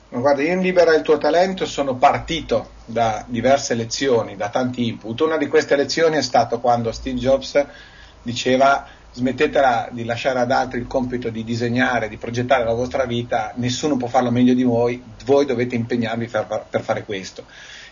[0.09, 5.19] Guarda, io in Libera il tuo talento sono partito da diverse lezioni, da tanti input.
[5.19, 7.65] Una di queste lezioni è stata quando Steve Jobs
[8.21, 13.51] diceva smettetela di lasciare ad altri il compito di disegnare, di progettare la vostra vita,
[13.55, 17.43] nessuno può farlo meglio di voi, voi dovete impegnarvi per fare questo.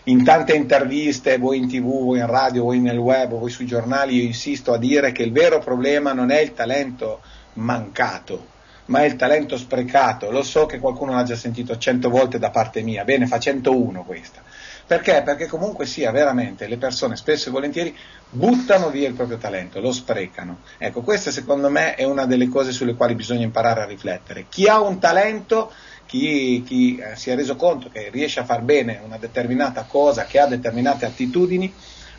[0.04, 4.16] In tante interviste, voi in tv, voi in radio, voi nel web, voi sui giornali,
[4.16, 7.20] io insisto a dire che il vero problema non è il talento
[7.54, 8.54] mancato,
[8.86, 10.30] ma è il talento sprecato.
[10.30, 14.04] Lo so che qualcuno l'ha già sentito cento volte da parte mia, bene, fa 101
[14.04, 14.42] questa.
[14.86, 15.22] Perché?
[15.24, 17.96] Perché comunque sia veramente le persone spesso e volentieri
[18.30, 20.60] buttano via il proprio talento, lo sprecano.
[20.78, 24.46] Ecco, questa secondo me è una delle cose sulle quali bisogna imparare a riflettere.
[24.48, 25.72] Chi ha un talento,
[26.06, 30.24] chi, chi eh, si è reso conto che riesce a far bene una determinata cosa,
[30.24, 31.72] che ha determinate attitudini,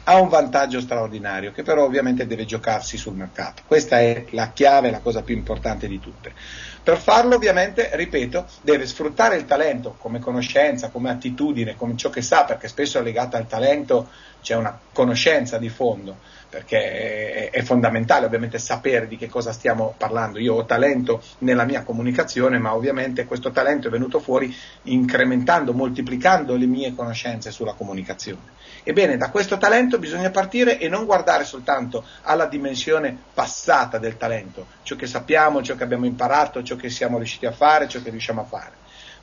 [0.10, 3.64] ha un vantaggio straordinario che però ovviamente deve giocarsi sul mercato.
[3.68, 6.34] Questa è la chiave, la cosa più importante di tutte.
[6.82, 12.22] Per farlo ovviamente, ripeto, deve sfruttare il talento come conoscenza, come attitudine, come ciò che
[12.22, 14.10] sa, perché spesso è legata al talento
[14.42, 20.40] c'è una conoscenza di fondo, perché è, fondamentale ovviamente sapere di che cosa stiamo parlando.
[20.40, 26.56] Io ho talento nella mia comunicazione, ma ovviamente questo talento è venuto fuori incrementando, moltiplicando
[26.56, 28.56] le mie conoscenze sulla comunicazione.
[28.84, 34.68] Ebbene, da questo talento bisogna partire e non guardare soltanto alla dimensione passata del talento,
[34.84, 38.10] ciò che sappiamo, ciò che abbiamo imparato, ciò che siamo riusciti a fare, ciò che
[38.10, 38.72] riusciamo a fare,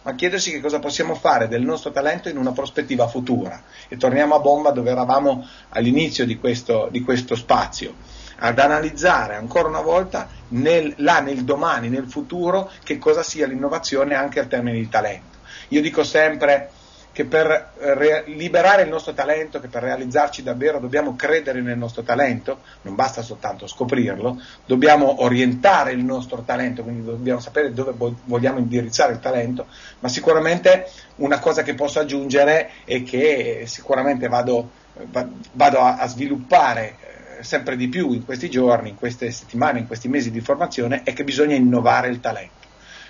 [0.05, 3.63] ma chiedersi che cosa possiamo fare del nostro talento in una prospettiva futura.
[3.89, 7.95] E torniamo a bomba dove eravamo all'inizio di questo, di questo spazio,
[8.39, 14.15] ad analizzare ancora una volta nel, là nel domani, nel futuro, che cosa sia l'innovazione
[14.15, 15.39] anche al termine di talento.
[15.69, 16.71] Io dico sempre
[17.15, 21.79] che per eh, re- liberare il nostro talento, che per realizzarci davvero dobbiamo credere nel
[21.79, 27.93] nostro talento, non basta soltanto scoprirlo, dobbiamo orientare il nostro talento, quindi dobbiamo sapere dove
[27.93, 29.67] bo- vogliamo indirizzare il talento,
[30.01, 34.71] ma sicuramente una cosa che posso aggiungere e che sicuramente vado,
[35.53, 36.97] vado a, a sviluppare
[37.39, 41.03] eh, sempre di più in questi giorni, in queste settimane, in questi mesi di formazione,
[41.05, 42.64] è che bisogna innovare il talento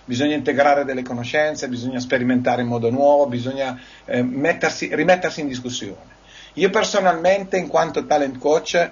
[0.05, 6.13] bisogna integrare delle conoscenze, bisogna sperimentare in modo nuovo, bisogna eh, mettersi, rimettersi in discussione.
[6.55, 8.91] Io personalmente, in quanto talent coach,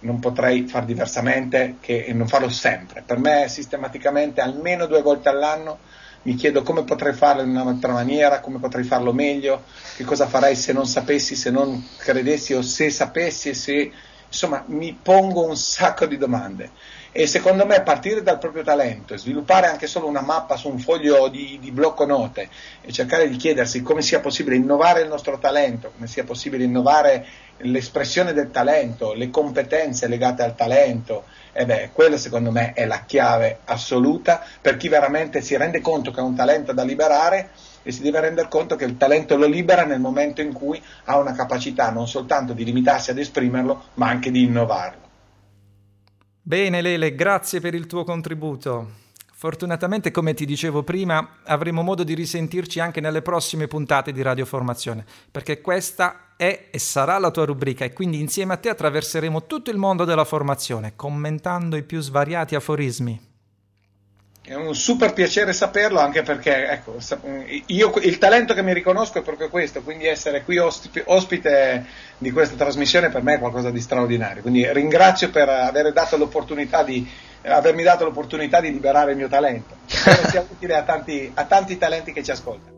[0.00, 3.02] non potrei far diversamente che non farlo sempre.
[3.04, 5.78] Per me, sistematicamente, almeno due volte all'anno,
[6.22, 9.64] mi chiedo come potrei farlo in un'altra maniera, come potrei farlo meglio,
[9.96, 13.92] che cosa farei se non sapessi, se non credessi o se sapessi se...
[14.26, 16.70] Insomma, mi pongo un sacco di domande
[17.14, 20.78] e secondo me partire dal proprio talento e sviluppare anche solo una mappa su un
[20.78, 22.48] foglio di, di, blocco note
[22.80, 27.26] e cercare di chiedersi come sia possibile innovare il nostro talento, come sia possibile innovare
[27.58, 33.04] l'espressione del talento, le competenze legate al talento, e beh, quella secondo me è la
[33.04, 37.50] chiave assoluta per chi veramente si rende conto che ha un talento da liberare
[37.82, 41.18] e si deve rendere conto che il talento lo libera nel momento in cui ha
[41.18, 45.01] una capacità non soltanto di limitarsi ad esprimerlo, ma anche di innovarlo.
[46.44, 48.94] Bene Lele, grazie per il tuo contributo.
[49.32, 55.04] Fortunatamente, come ti dicevo prima, avremo modo di risentirci anche nelle prossime puntate di Radioformazione,
[55.30, 59.70] perché questa è e sarà la tua rubrica e quindi insieme a te attraverseremo tutto
[59.70, 63.31] il mondo della formazione, commentando i più svariati aforismi.
[64.44, 66.96] È un super piacere saperlo anche perché ecco,
[67.66, 71.86] io, il talento che mi riconosco è proprio questo, quindi essere qui ospite
[72.18, 74.42] di questa trasmissione per me è qualcosa di straordinario.
[74.42, 76.16] Quindi ringrazio per aver dato
[76.84, 77.08] di,
[77.42, 79.76] avermi dato l'opportunità di liberare il mio talento.
[79.86, 82.71] Spero sia utile a tanti, a tanti talenti che ci ascoltano.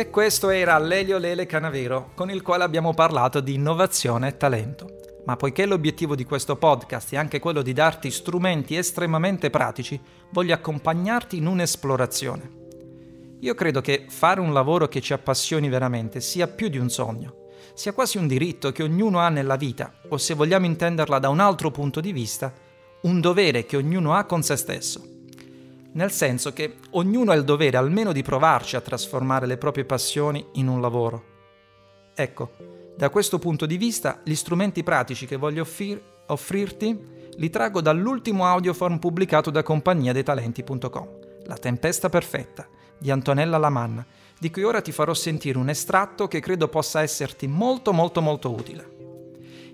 [0.00, 5.20] E questo era Lelio Lele Canavero, con il quale abbiamo parlato di innovazione e talento.
[5.26, 10.54] Ma poiché l'obiettivo di questo podcast è anche quello di darti strumenti estremamente pratici, voglio
[10.54, 12.50] accompagnarti in un'esplorazione.
[13.40, 17.48] Io credo che fare un lavoro che ci appassioni veramente sia più di un sogno,
[17.74, 21.40] sia quasi un diritto che ognuno ha nella vita, o se vogliamo intenderla da un
[21.40, 22.50] altro punto di vista,
[23.02, 25.09] un dovere che ognuno ha con se stesso
[25.92, 30.44] nel senso che ognuno ha il dovere almeno di provarci a trasformare le proprie passioni
[30.52, 31.24] in un lavoro.
[32.14, 32.50] Ecco,
[32.96, 38.44] da questo punto di vista gli strumenti pratici che voglio offrir- offrirti li traggo dall'ultimo
[38.44, 41.08] audioform pubblicato da compagnia dei talenti.com,
[41.44, 42.68] La tempesta perfetta,
[42.98, 44.04] di Antonella Lamanna,
[44.38, 48.50] di cui ora ti farò sentire un estratto che credo possa esserti molto molto molto
[48.50, 48.99] utile.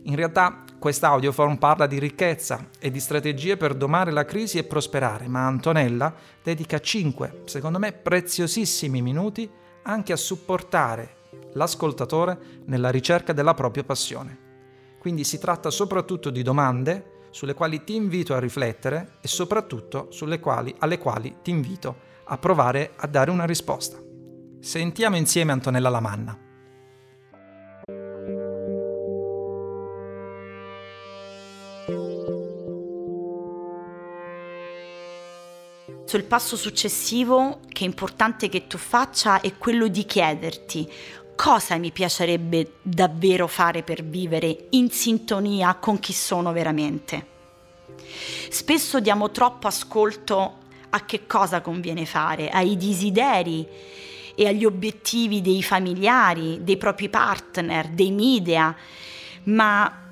[0.09, 5.27] In realtà quest'audioform parla di ricchezza e di strategie per domare la crisi e prosperare,
[5.27, 9.51] ma Antonella dedica 5, secondo me preziosissimi minuti
[9.83, 11.17] anche a supportare
[11.55, 14.45] l'ascoltatore nella ricerca della propria passione.
[15.01, 20.09] Quindi si tratta soprattutto di domande sulle quali ti invito a riflettere e soprattutto
[20.41, 21.97] quali, alle quali ti invito
[22.27, 23.99] a provare a dare una risposta.
[24.61, 26.46] Sentiamo insieme Antonella Lamanna.
[36.15, 40.89] Il passo successivo che è importante che tu faccia è quello di chiederti
[41.37, 47.35] cosa mi piacerebbe davvero fare per vivere in sintonia con chi sono veramente.
[48.49, 50.55] Spesso diamo troppo ascolto
[50.91, 53.67] a che cosa conviene fare, ai desideri
[54.35, 58.75] e agli obiettivi dei familiari, dei propri partner, dei media,
[59.45, 60.06] ma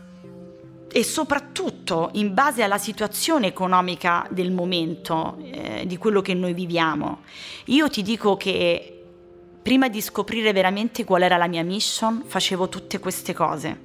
[0.97, 7.23] e soprattutto in base alla situazione economica del momento, eh, di quello che noi viviamo.
[7.65, 9.05] Io ti dico che
[9.61, 13.81] prima di scoprire veramente qual era la mia mission, facevo tutte queste cose.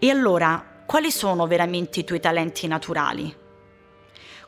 [0.00, 3.32] E allora, quali sono veramente i tuoi talenti naturali?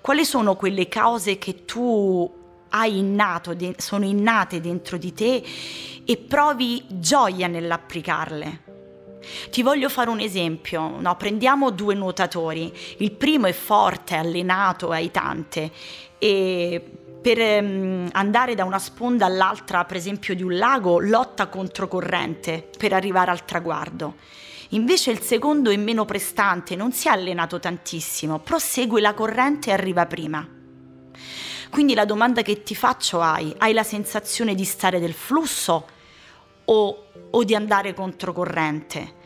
[0.00, 2.28] Quali sono quelle cause che tu
[2.70, 5.44] hai innato, sono innate dentro di te
[6.04, 8.61] e provi gioia nell'applicarle?
[9.50, 11.16] Ti voglio fare un esempio, no?
[11.16, 15.70] prendiamo due nuotatori, il primo è forte, allenato, aitante
[16.18, 16.82] e
[17.22, 22.92] per um, andare da una sponda all'altra, per esempio di un lago, lotta controcorrente per
[22.92, 24.16] arrivare al traguardo.
[24.70, 29.74] Invece il secondo è meno prestante, non si è allenato tantissimo, prosegue la corrente e
[29.74, 30.46] arriva prima.
[31.70, 35.86] Quindi la domanda che ti faccio hai, hai la sensazione di stare del flusso
[36.66, 39.20] o, o di andare controcorrente.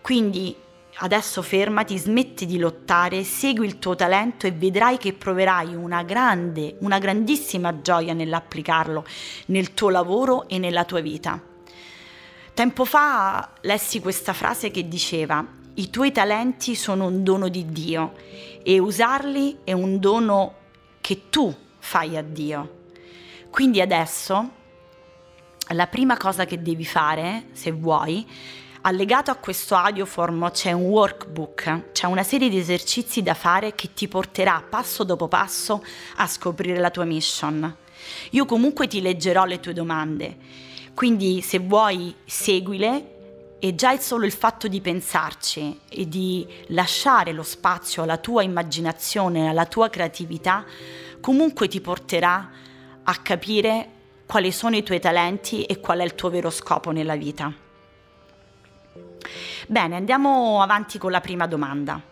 [0.00, 0.54] Quindi
[0.98, 6.76] adesso fermati, smetti di lottare, segui il tuo talento e vedrai che proverai una grande,
[6.80, 9.04] una grandissima gioia nell'applicarlo
[9.46, 11.40] nel tuo lavoro e nella tua vita.
[12.52, 15.44] Tempo fa lessi questa frase che diceva
[15.76, 18.12] i tuoi talenti sono un dono di Dio
[18.62, 20.54] e usarli è un dono
[21.00, 22.82] che tu fai a Dio.
[23.50, 24.50] Quindi adesso
[25.68, 28.26] la prima cosa che devi fare, se vuoi,
[28.82, 33.94] allegato a questo audioform c'è un workbook, c'è una serie di esercizi da fare che
[33.94, 35.82] ti porterà passo dopo passo
[36.16, 37.76] a scoprire la tua mission.
[38.30, 40.36] Io comunque ti leggerò le tue domande,
[40.92, 43.12] quindi se vuoi seguile
[43.58, 48.42] e già il solo il fatto di pensarci e di lasciare lo spazio alla tua
[48.42, 50.62] immaginazione, alla tua creatività,
[51.20, 52.50] comunque ti porterà
[53.02, 53.88] a capire
[54.34, 57.54] quali sono i tuoi talenti e qual è il tuo vero scopo nella vita.
[59.68, 62.02] Bene, andiamo avanti con la prima domanda.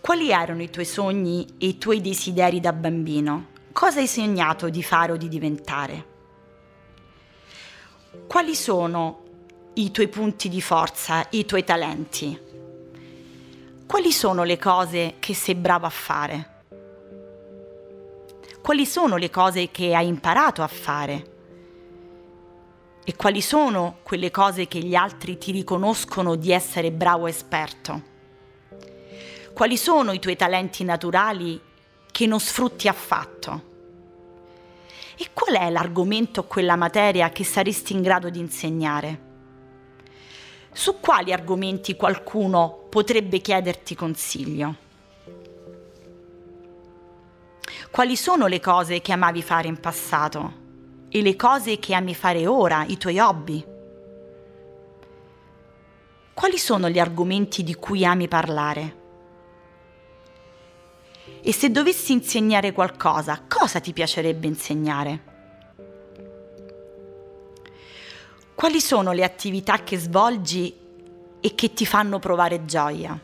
[0.00, 3.48] Quali erano i tuoi sogni e i tuoi desideri da bambino?
[3.70, 6.06] Cosa hai sognato di fare o di diventare?
[8.26, 9.22] Quali sono
[9.74, 12.40] i tuoi punti di forza, i tuoi talenti?
[13.86, 16.62] Quali sono le cose che sei bravo a fare?
[18.62, 21.31] Quali sono le cose che hai imparato a fare?
[23.04, 28.10] E quali sono quelle cose che gli altri ti riconoscono di essere bravo esperto?
[29.52, 31.60] Quali sono i tuoi talenti naturali
[32.12, 33.70] che non sfrutti affatto?
[35.16, 39.30] E qual è l'argomento o quella materia che saresti in grado di insegnare?
[40.70, 44.76] Su quali argomenti qualcuno potrebbe chiederti consiglio?
[47.90, 50.61] Quali sono le cose che amavi fare in passato
[51.14, 53.62] e le cose che ami fare ora, i tuoi hobby?
[56.32, 59.00] Quali sono gli argomenti di cui ami parlare?
[61.42, 65.30] E se dovessi insegnare qualcosa, cosa ti piacerebbe insegnare?
[68.54, 70.74] Quali sono le attività che svolgi
[71.40, 73.20] e che ti fanno provare gioia?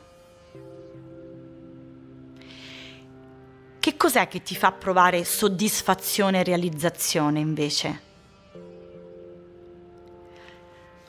[3.88, 8.02] Che cos'è che ti fa provare soddisfazione e realizzazione invece?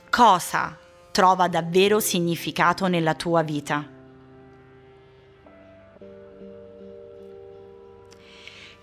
[0.09, 0.77] Cosa
[1.11, 3.85] trova davvero significato nella tua vita?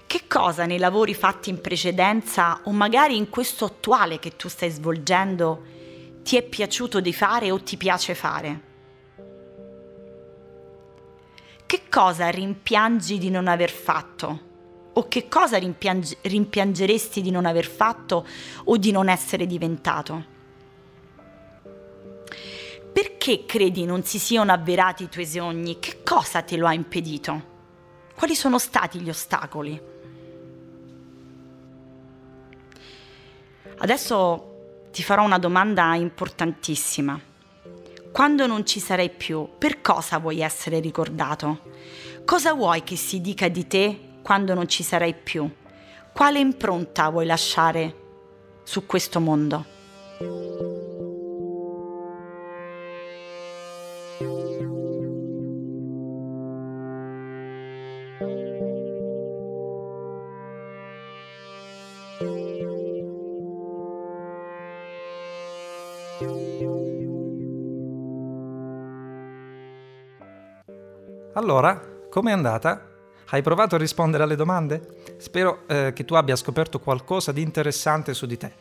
[0.06, 4.68] Che cosa nei lavori fatti in precedenza o magari in questo attuale che tu stai
[4.68, 5.62] svolgendo
[6.22, 8.75] ti è piaciuto di fare o ti piace fare?
[11.96, 14.40] Cosa rimpiangi di non aver fatto?
[14.92, 18.26] O che cosa rimpiangi- rimpiangeresti di non aver fatto
[18.64, 20.24] o di non essere diventato?
[22.92, 25.78] Perché credi non si siano avverati i tuoi sogni?
[25.80, 27.54] Che cosa te lo ha impedito?
[28.14, 29.80] Quali sono stati gli ostacoli?
[33.78, 37.18] Adesso ti farò una domanda importantissima.
[38.16, 41.60] Quando non ci sarai più, per cosa vuoi essere ricordato?
[42.24, 45.46] Cosa vuoi che si dica di te quando non ci sarai più?
[46.14, 47.94] Quale impronta vuoi lasciare
[48.62, 50.65] su questo mondo?
[71.46, 71.80] Allora,
[72.10, 72.90] com'è andata?
[73.26, 75.14] Hai provato a rispondere alle domande?
[75.18, 78.52] Spero eh, che tu abbia scoperto qualcosa di interessante su di te.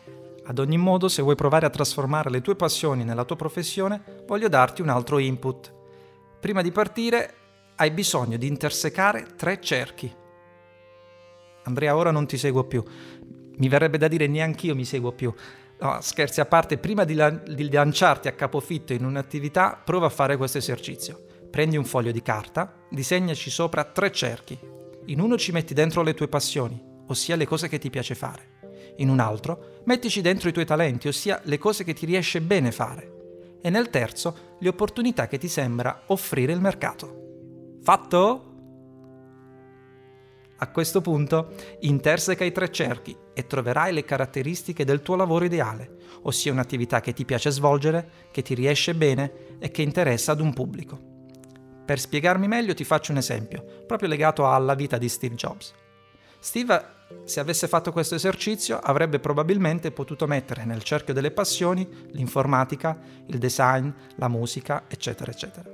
[0.43, 4.49] Ad ogni modo, se vuoi provare a trasformare le tue passioni nella tua professione, voglio
[4.49, 5.73] darti un altro input.
[6.39, 7.33] Prima di partire,
[7.77, 10.15] hai bisogno di intersecare tre cerchi.
[11.63, 12.83] Andrea, ora non ti seguo più.
[13.57, 15.33] Mi verrebbe da dire neanch'io mi seguo più.
[15.79, 20.09] No, scherzi a parte, prima di, lan- di lanciarti a capofitto in un'attività, prova a
[20.09, 24.59] fare questo esercizio prendi un foglio di carta, disegnaci sopra tre cerchi.
[25.05, 26.77] In uno ci metti dentro le tue passioni,
[27.07, 28.93] ossia le cose che ti piace fare.
[28.97, 32.73] In un altro mettici dentro i tuoi talenti, ossia le cose che ti riesce bene
[32.73, 33.59] fare.
[33.61, 37.77] E nel terzo le opportunità che ti sembra offrire il mercato.
[37.81, 38.51] Fatto?
[40.57, 45.99] A questo punto interseca i tre cerchi e troverai le caratteristiche del tuo lavoro ideale,
[46.23, 50.51] ossia un'attività che ti piace svolgere, che ti riesce bene e che interessa ad un
[50.51, 51.13] pubblico.
[51.85, 55.71] Per spiegarmi meglio ti faccio un esempio, proprio legato alla vita di Steve Jobs.
[56.39, 56.83] Steve,
[57.25, 63.37] se avesse fatto questo esercizio, avrebbe probabilmente potuto mettere nel cerchio delle passioni l'informatica, il
[63.37, 65.69] design, la musica, eccetera, eccetera.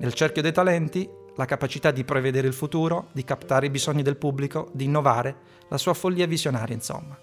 [0.00, 4.16] Nel cerchio dei talenti, la capacità di prevedere il futuro, di captare i bisogni del
[4.16, 5.36] pubblico, di innovare,
[5.68, 7.16] la sua follia visionaria, insomma.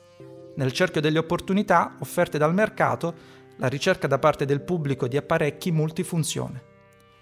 [0.55, 3.13] Nel cerchio delle opportunità offerte dal mercato,
[3.57, 6.67] la ricerca da parte del pubblico di apparecchi multifunzione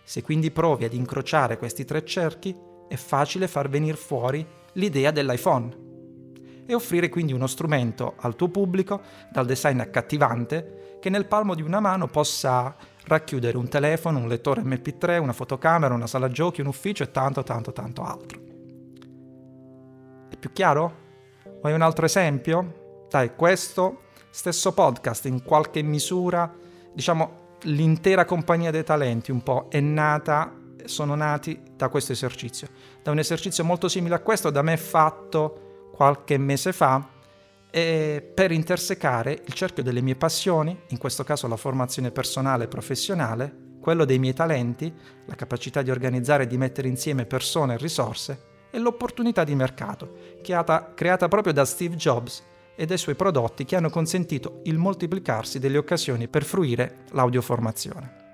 [0.07, 5.85] se quindi provi ad incrociare questi tre cerchi, è facile far venire fuori l'idea dell'iPhone
[6.65, 11.61] e offrire quindi uno strumento al tuo pubblico dal design accattivante che nel palmo di
[11.61, 16.67] una mano possa racchiudere un telefono, un lettore MP3, una fotocamera, una sala giochi, un
[16.67, 18.39] ufficio e tanto tanto tanto altro.
[20.29, 20.95] È più chiaro?
[21.59, 23.07] Vuoi un altro esempio?
[23.09, 26.49] Dai, questo stesso podcast in qualche misura,
[26.93, 30.53] diciamo, l'intera compagnia dei talenti un po' è nata,
[30.85, 32.67] sono nati da questo esercizio.
[33.01, 37.15] Da un esercizio molto simile a questo, da me fatto qualche mese fa,
[37.69, 43.65] per intersecare il cerchio delle mie passioni, in questo caso la formazione personale e professionale,
[43.79, 44.91] quello dei miei talenti,
[45.25, 48.41] la capacità di organizzare e di mettere insieme persone e risorse,
[48.71, 52.43] e l'opportunità di mercato, creata, creata proprio da Steve Jobs
[52.77, 58.26] e dei suoi prodotti che hanno consentito il moltiplicarsi delle occasioni per fruire l'audioformazione.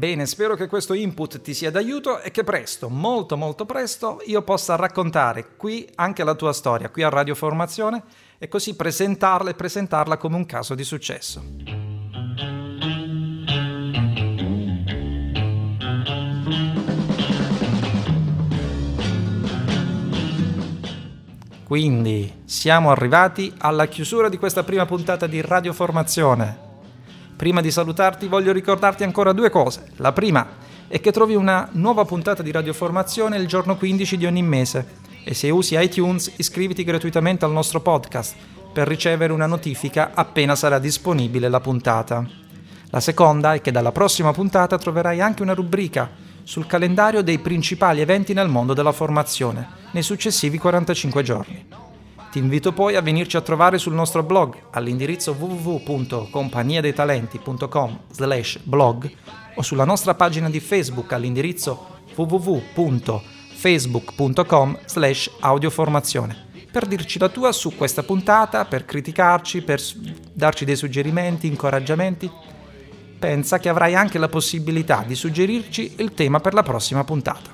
[0.00, 4.40] Bene, spero che questo input ti sia d'aiuto e che presto, molto molto presto, io
[4.40, 8.02] possa raccontare qui anche la tua storia, qui a Radio Formazione,
[8.38, 11.44] e così presentarla e presentarla come un caso di successo.
[21.64, 26.69] Quindi siamo arrivati alla chiusura di questa prima puntata di Radio Formazione.
[27.40, 29.92] Prima di salutarti voglio ricordarti ancora due cose.
[29.96, 30.46] La prima
[30.86, 34.86] è che trovi una nuova puntata di radioformazione il giorno 15 di ogni mese
[35.24, 38.36] e se usi iTunes iscriviti gratuitamente al nostro podcast
[38.70, 42.28] per ricevere una notifica appena sarà disponibile la puntata.
[42.90, 46.10] La seconda è che dalla prossima puntata troverai anche una rubrica
[46.42, 51.89] sul calendario dei principali eventi nel mondo della formazione nei successivi 45 giorni.
[52.30, 57.98] Ti invito poi a venirci a trovare sul nostro blog all'indirizzo www.compagniadeitalenti.com
[58.62, 59.10] blog
[59.56, 64.78] o sulla nostra pagina di Facebook all'indirizzo www.facebook.com
[65.40, 69.82] audioformazione per dirci la tua su questa puntata, per criticarci, per
[70.32, 72.30] darci dei suggerimenti, incoraggiamenti.
[73.18, 77.50] Pensa che avrai anche la possibilità di suggerirci il tema per la prossima puntata.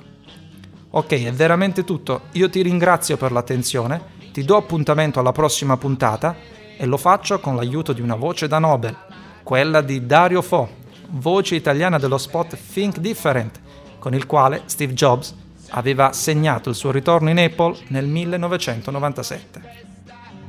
[0.91, 2.25] Ok, è veramente tutto.
[2.33, 6.35] Io ti ringrazio per l'attenzione ti do appuntamento alla prossima puntata
[6.77, 8.95] e lo faccio con l'aiuto di una voce da Nobel,
[9.41, 10.69] quella di Dario Fo,
[11.09, 13.59] voce italiana dello spot Think Different,
[13.97, 15.33] con il quale Steve Jobs
[15.69, 19.61] aveva segnato il suo ritorno in Apple nel 1997.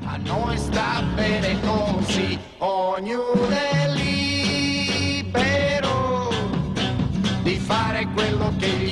[0.05, 3.89] A noi sta bene così, ognuno è
[5.15, 6.29] libero
[7.43, 8.88] di fare quello che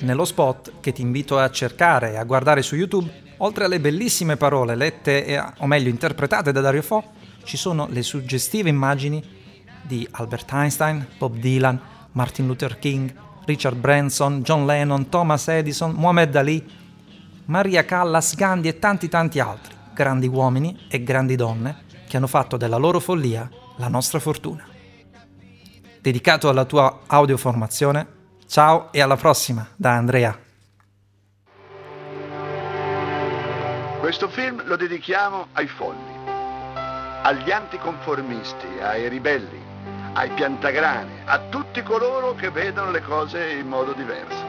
[0.00, 4.36] Nello spot, che ti invito a cercare e a guardare su YouTube, oltre alle bellissime
[4.36, 7.02] parole lette, e, o meglio interpretate da Dario Fo,
[7.44, 9.22] ci sono le suggestive immagini
[9.82, 11.80] di Albert Einstein, Bob Dylan,
[12.12, 13.12] Martin Luther King,
[13.44, 16.64] Richard Branson, John Lennon, Thomas Edison, Muhammad Ali,
[17.46, 22.56] Maria Callas, Gandhi e tanti tanti altri, grandi uomini e grandi donne che hanno fatto
[22.56, 24.66] della loro follia la nostra fortuna.
[26.00, 28.06] Dedicato alla tua audioformazione,
[28.50, 30.34] Ciao e alla prossima da Andrea.
[34.00, 36.30] Questo film lo dedichiamo ai folli,
[37.24, 39.62] agli anticonformisti, ai ribelli,
[40.14, 44.42] ai piantagrani, a tutti coloro che vedono le cose in modo diverso.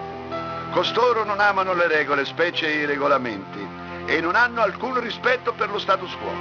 [0.72, 3.68] Costoro non amano le regole, specie i regolamenti,
[4.06, 6.32] e non hanno alcun rispetto per lo status quo.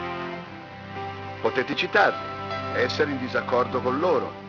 [1.41, 4.47] Potete citarli, essere in disaccordo con loro,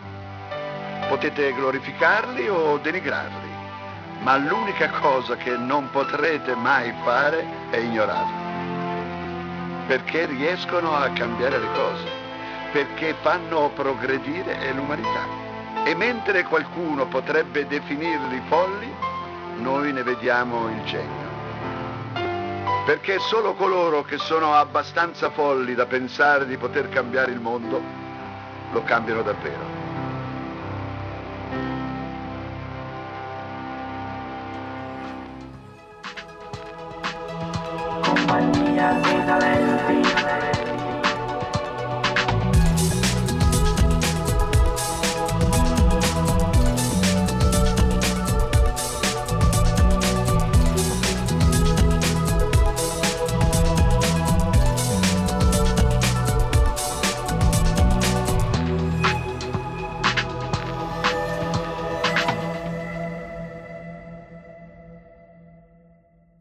[1.09, 3.49] Potete glorificarli o denigrarli,
[4.19, 9.87] ma l'unica cosa che non potrete mai fare è ignorarli.
[9.87, 12.07] Perché riescono a cambiare le cose,
[12.71, 15.25] perché fanno progredire l'umanità.
[15.83, 18.93] E mentre qualcuno potrebbe definirli folli,
[19.57, 21.27] noi ne vediamo il genio.
[22.85, 27.81] Perché solo coloro che sono abbastanza folli da pensare di poter cambiare il mondo
[28.71, 29.78] lo cambiano davvero.
[38.79, 40.58] Grazie da lei.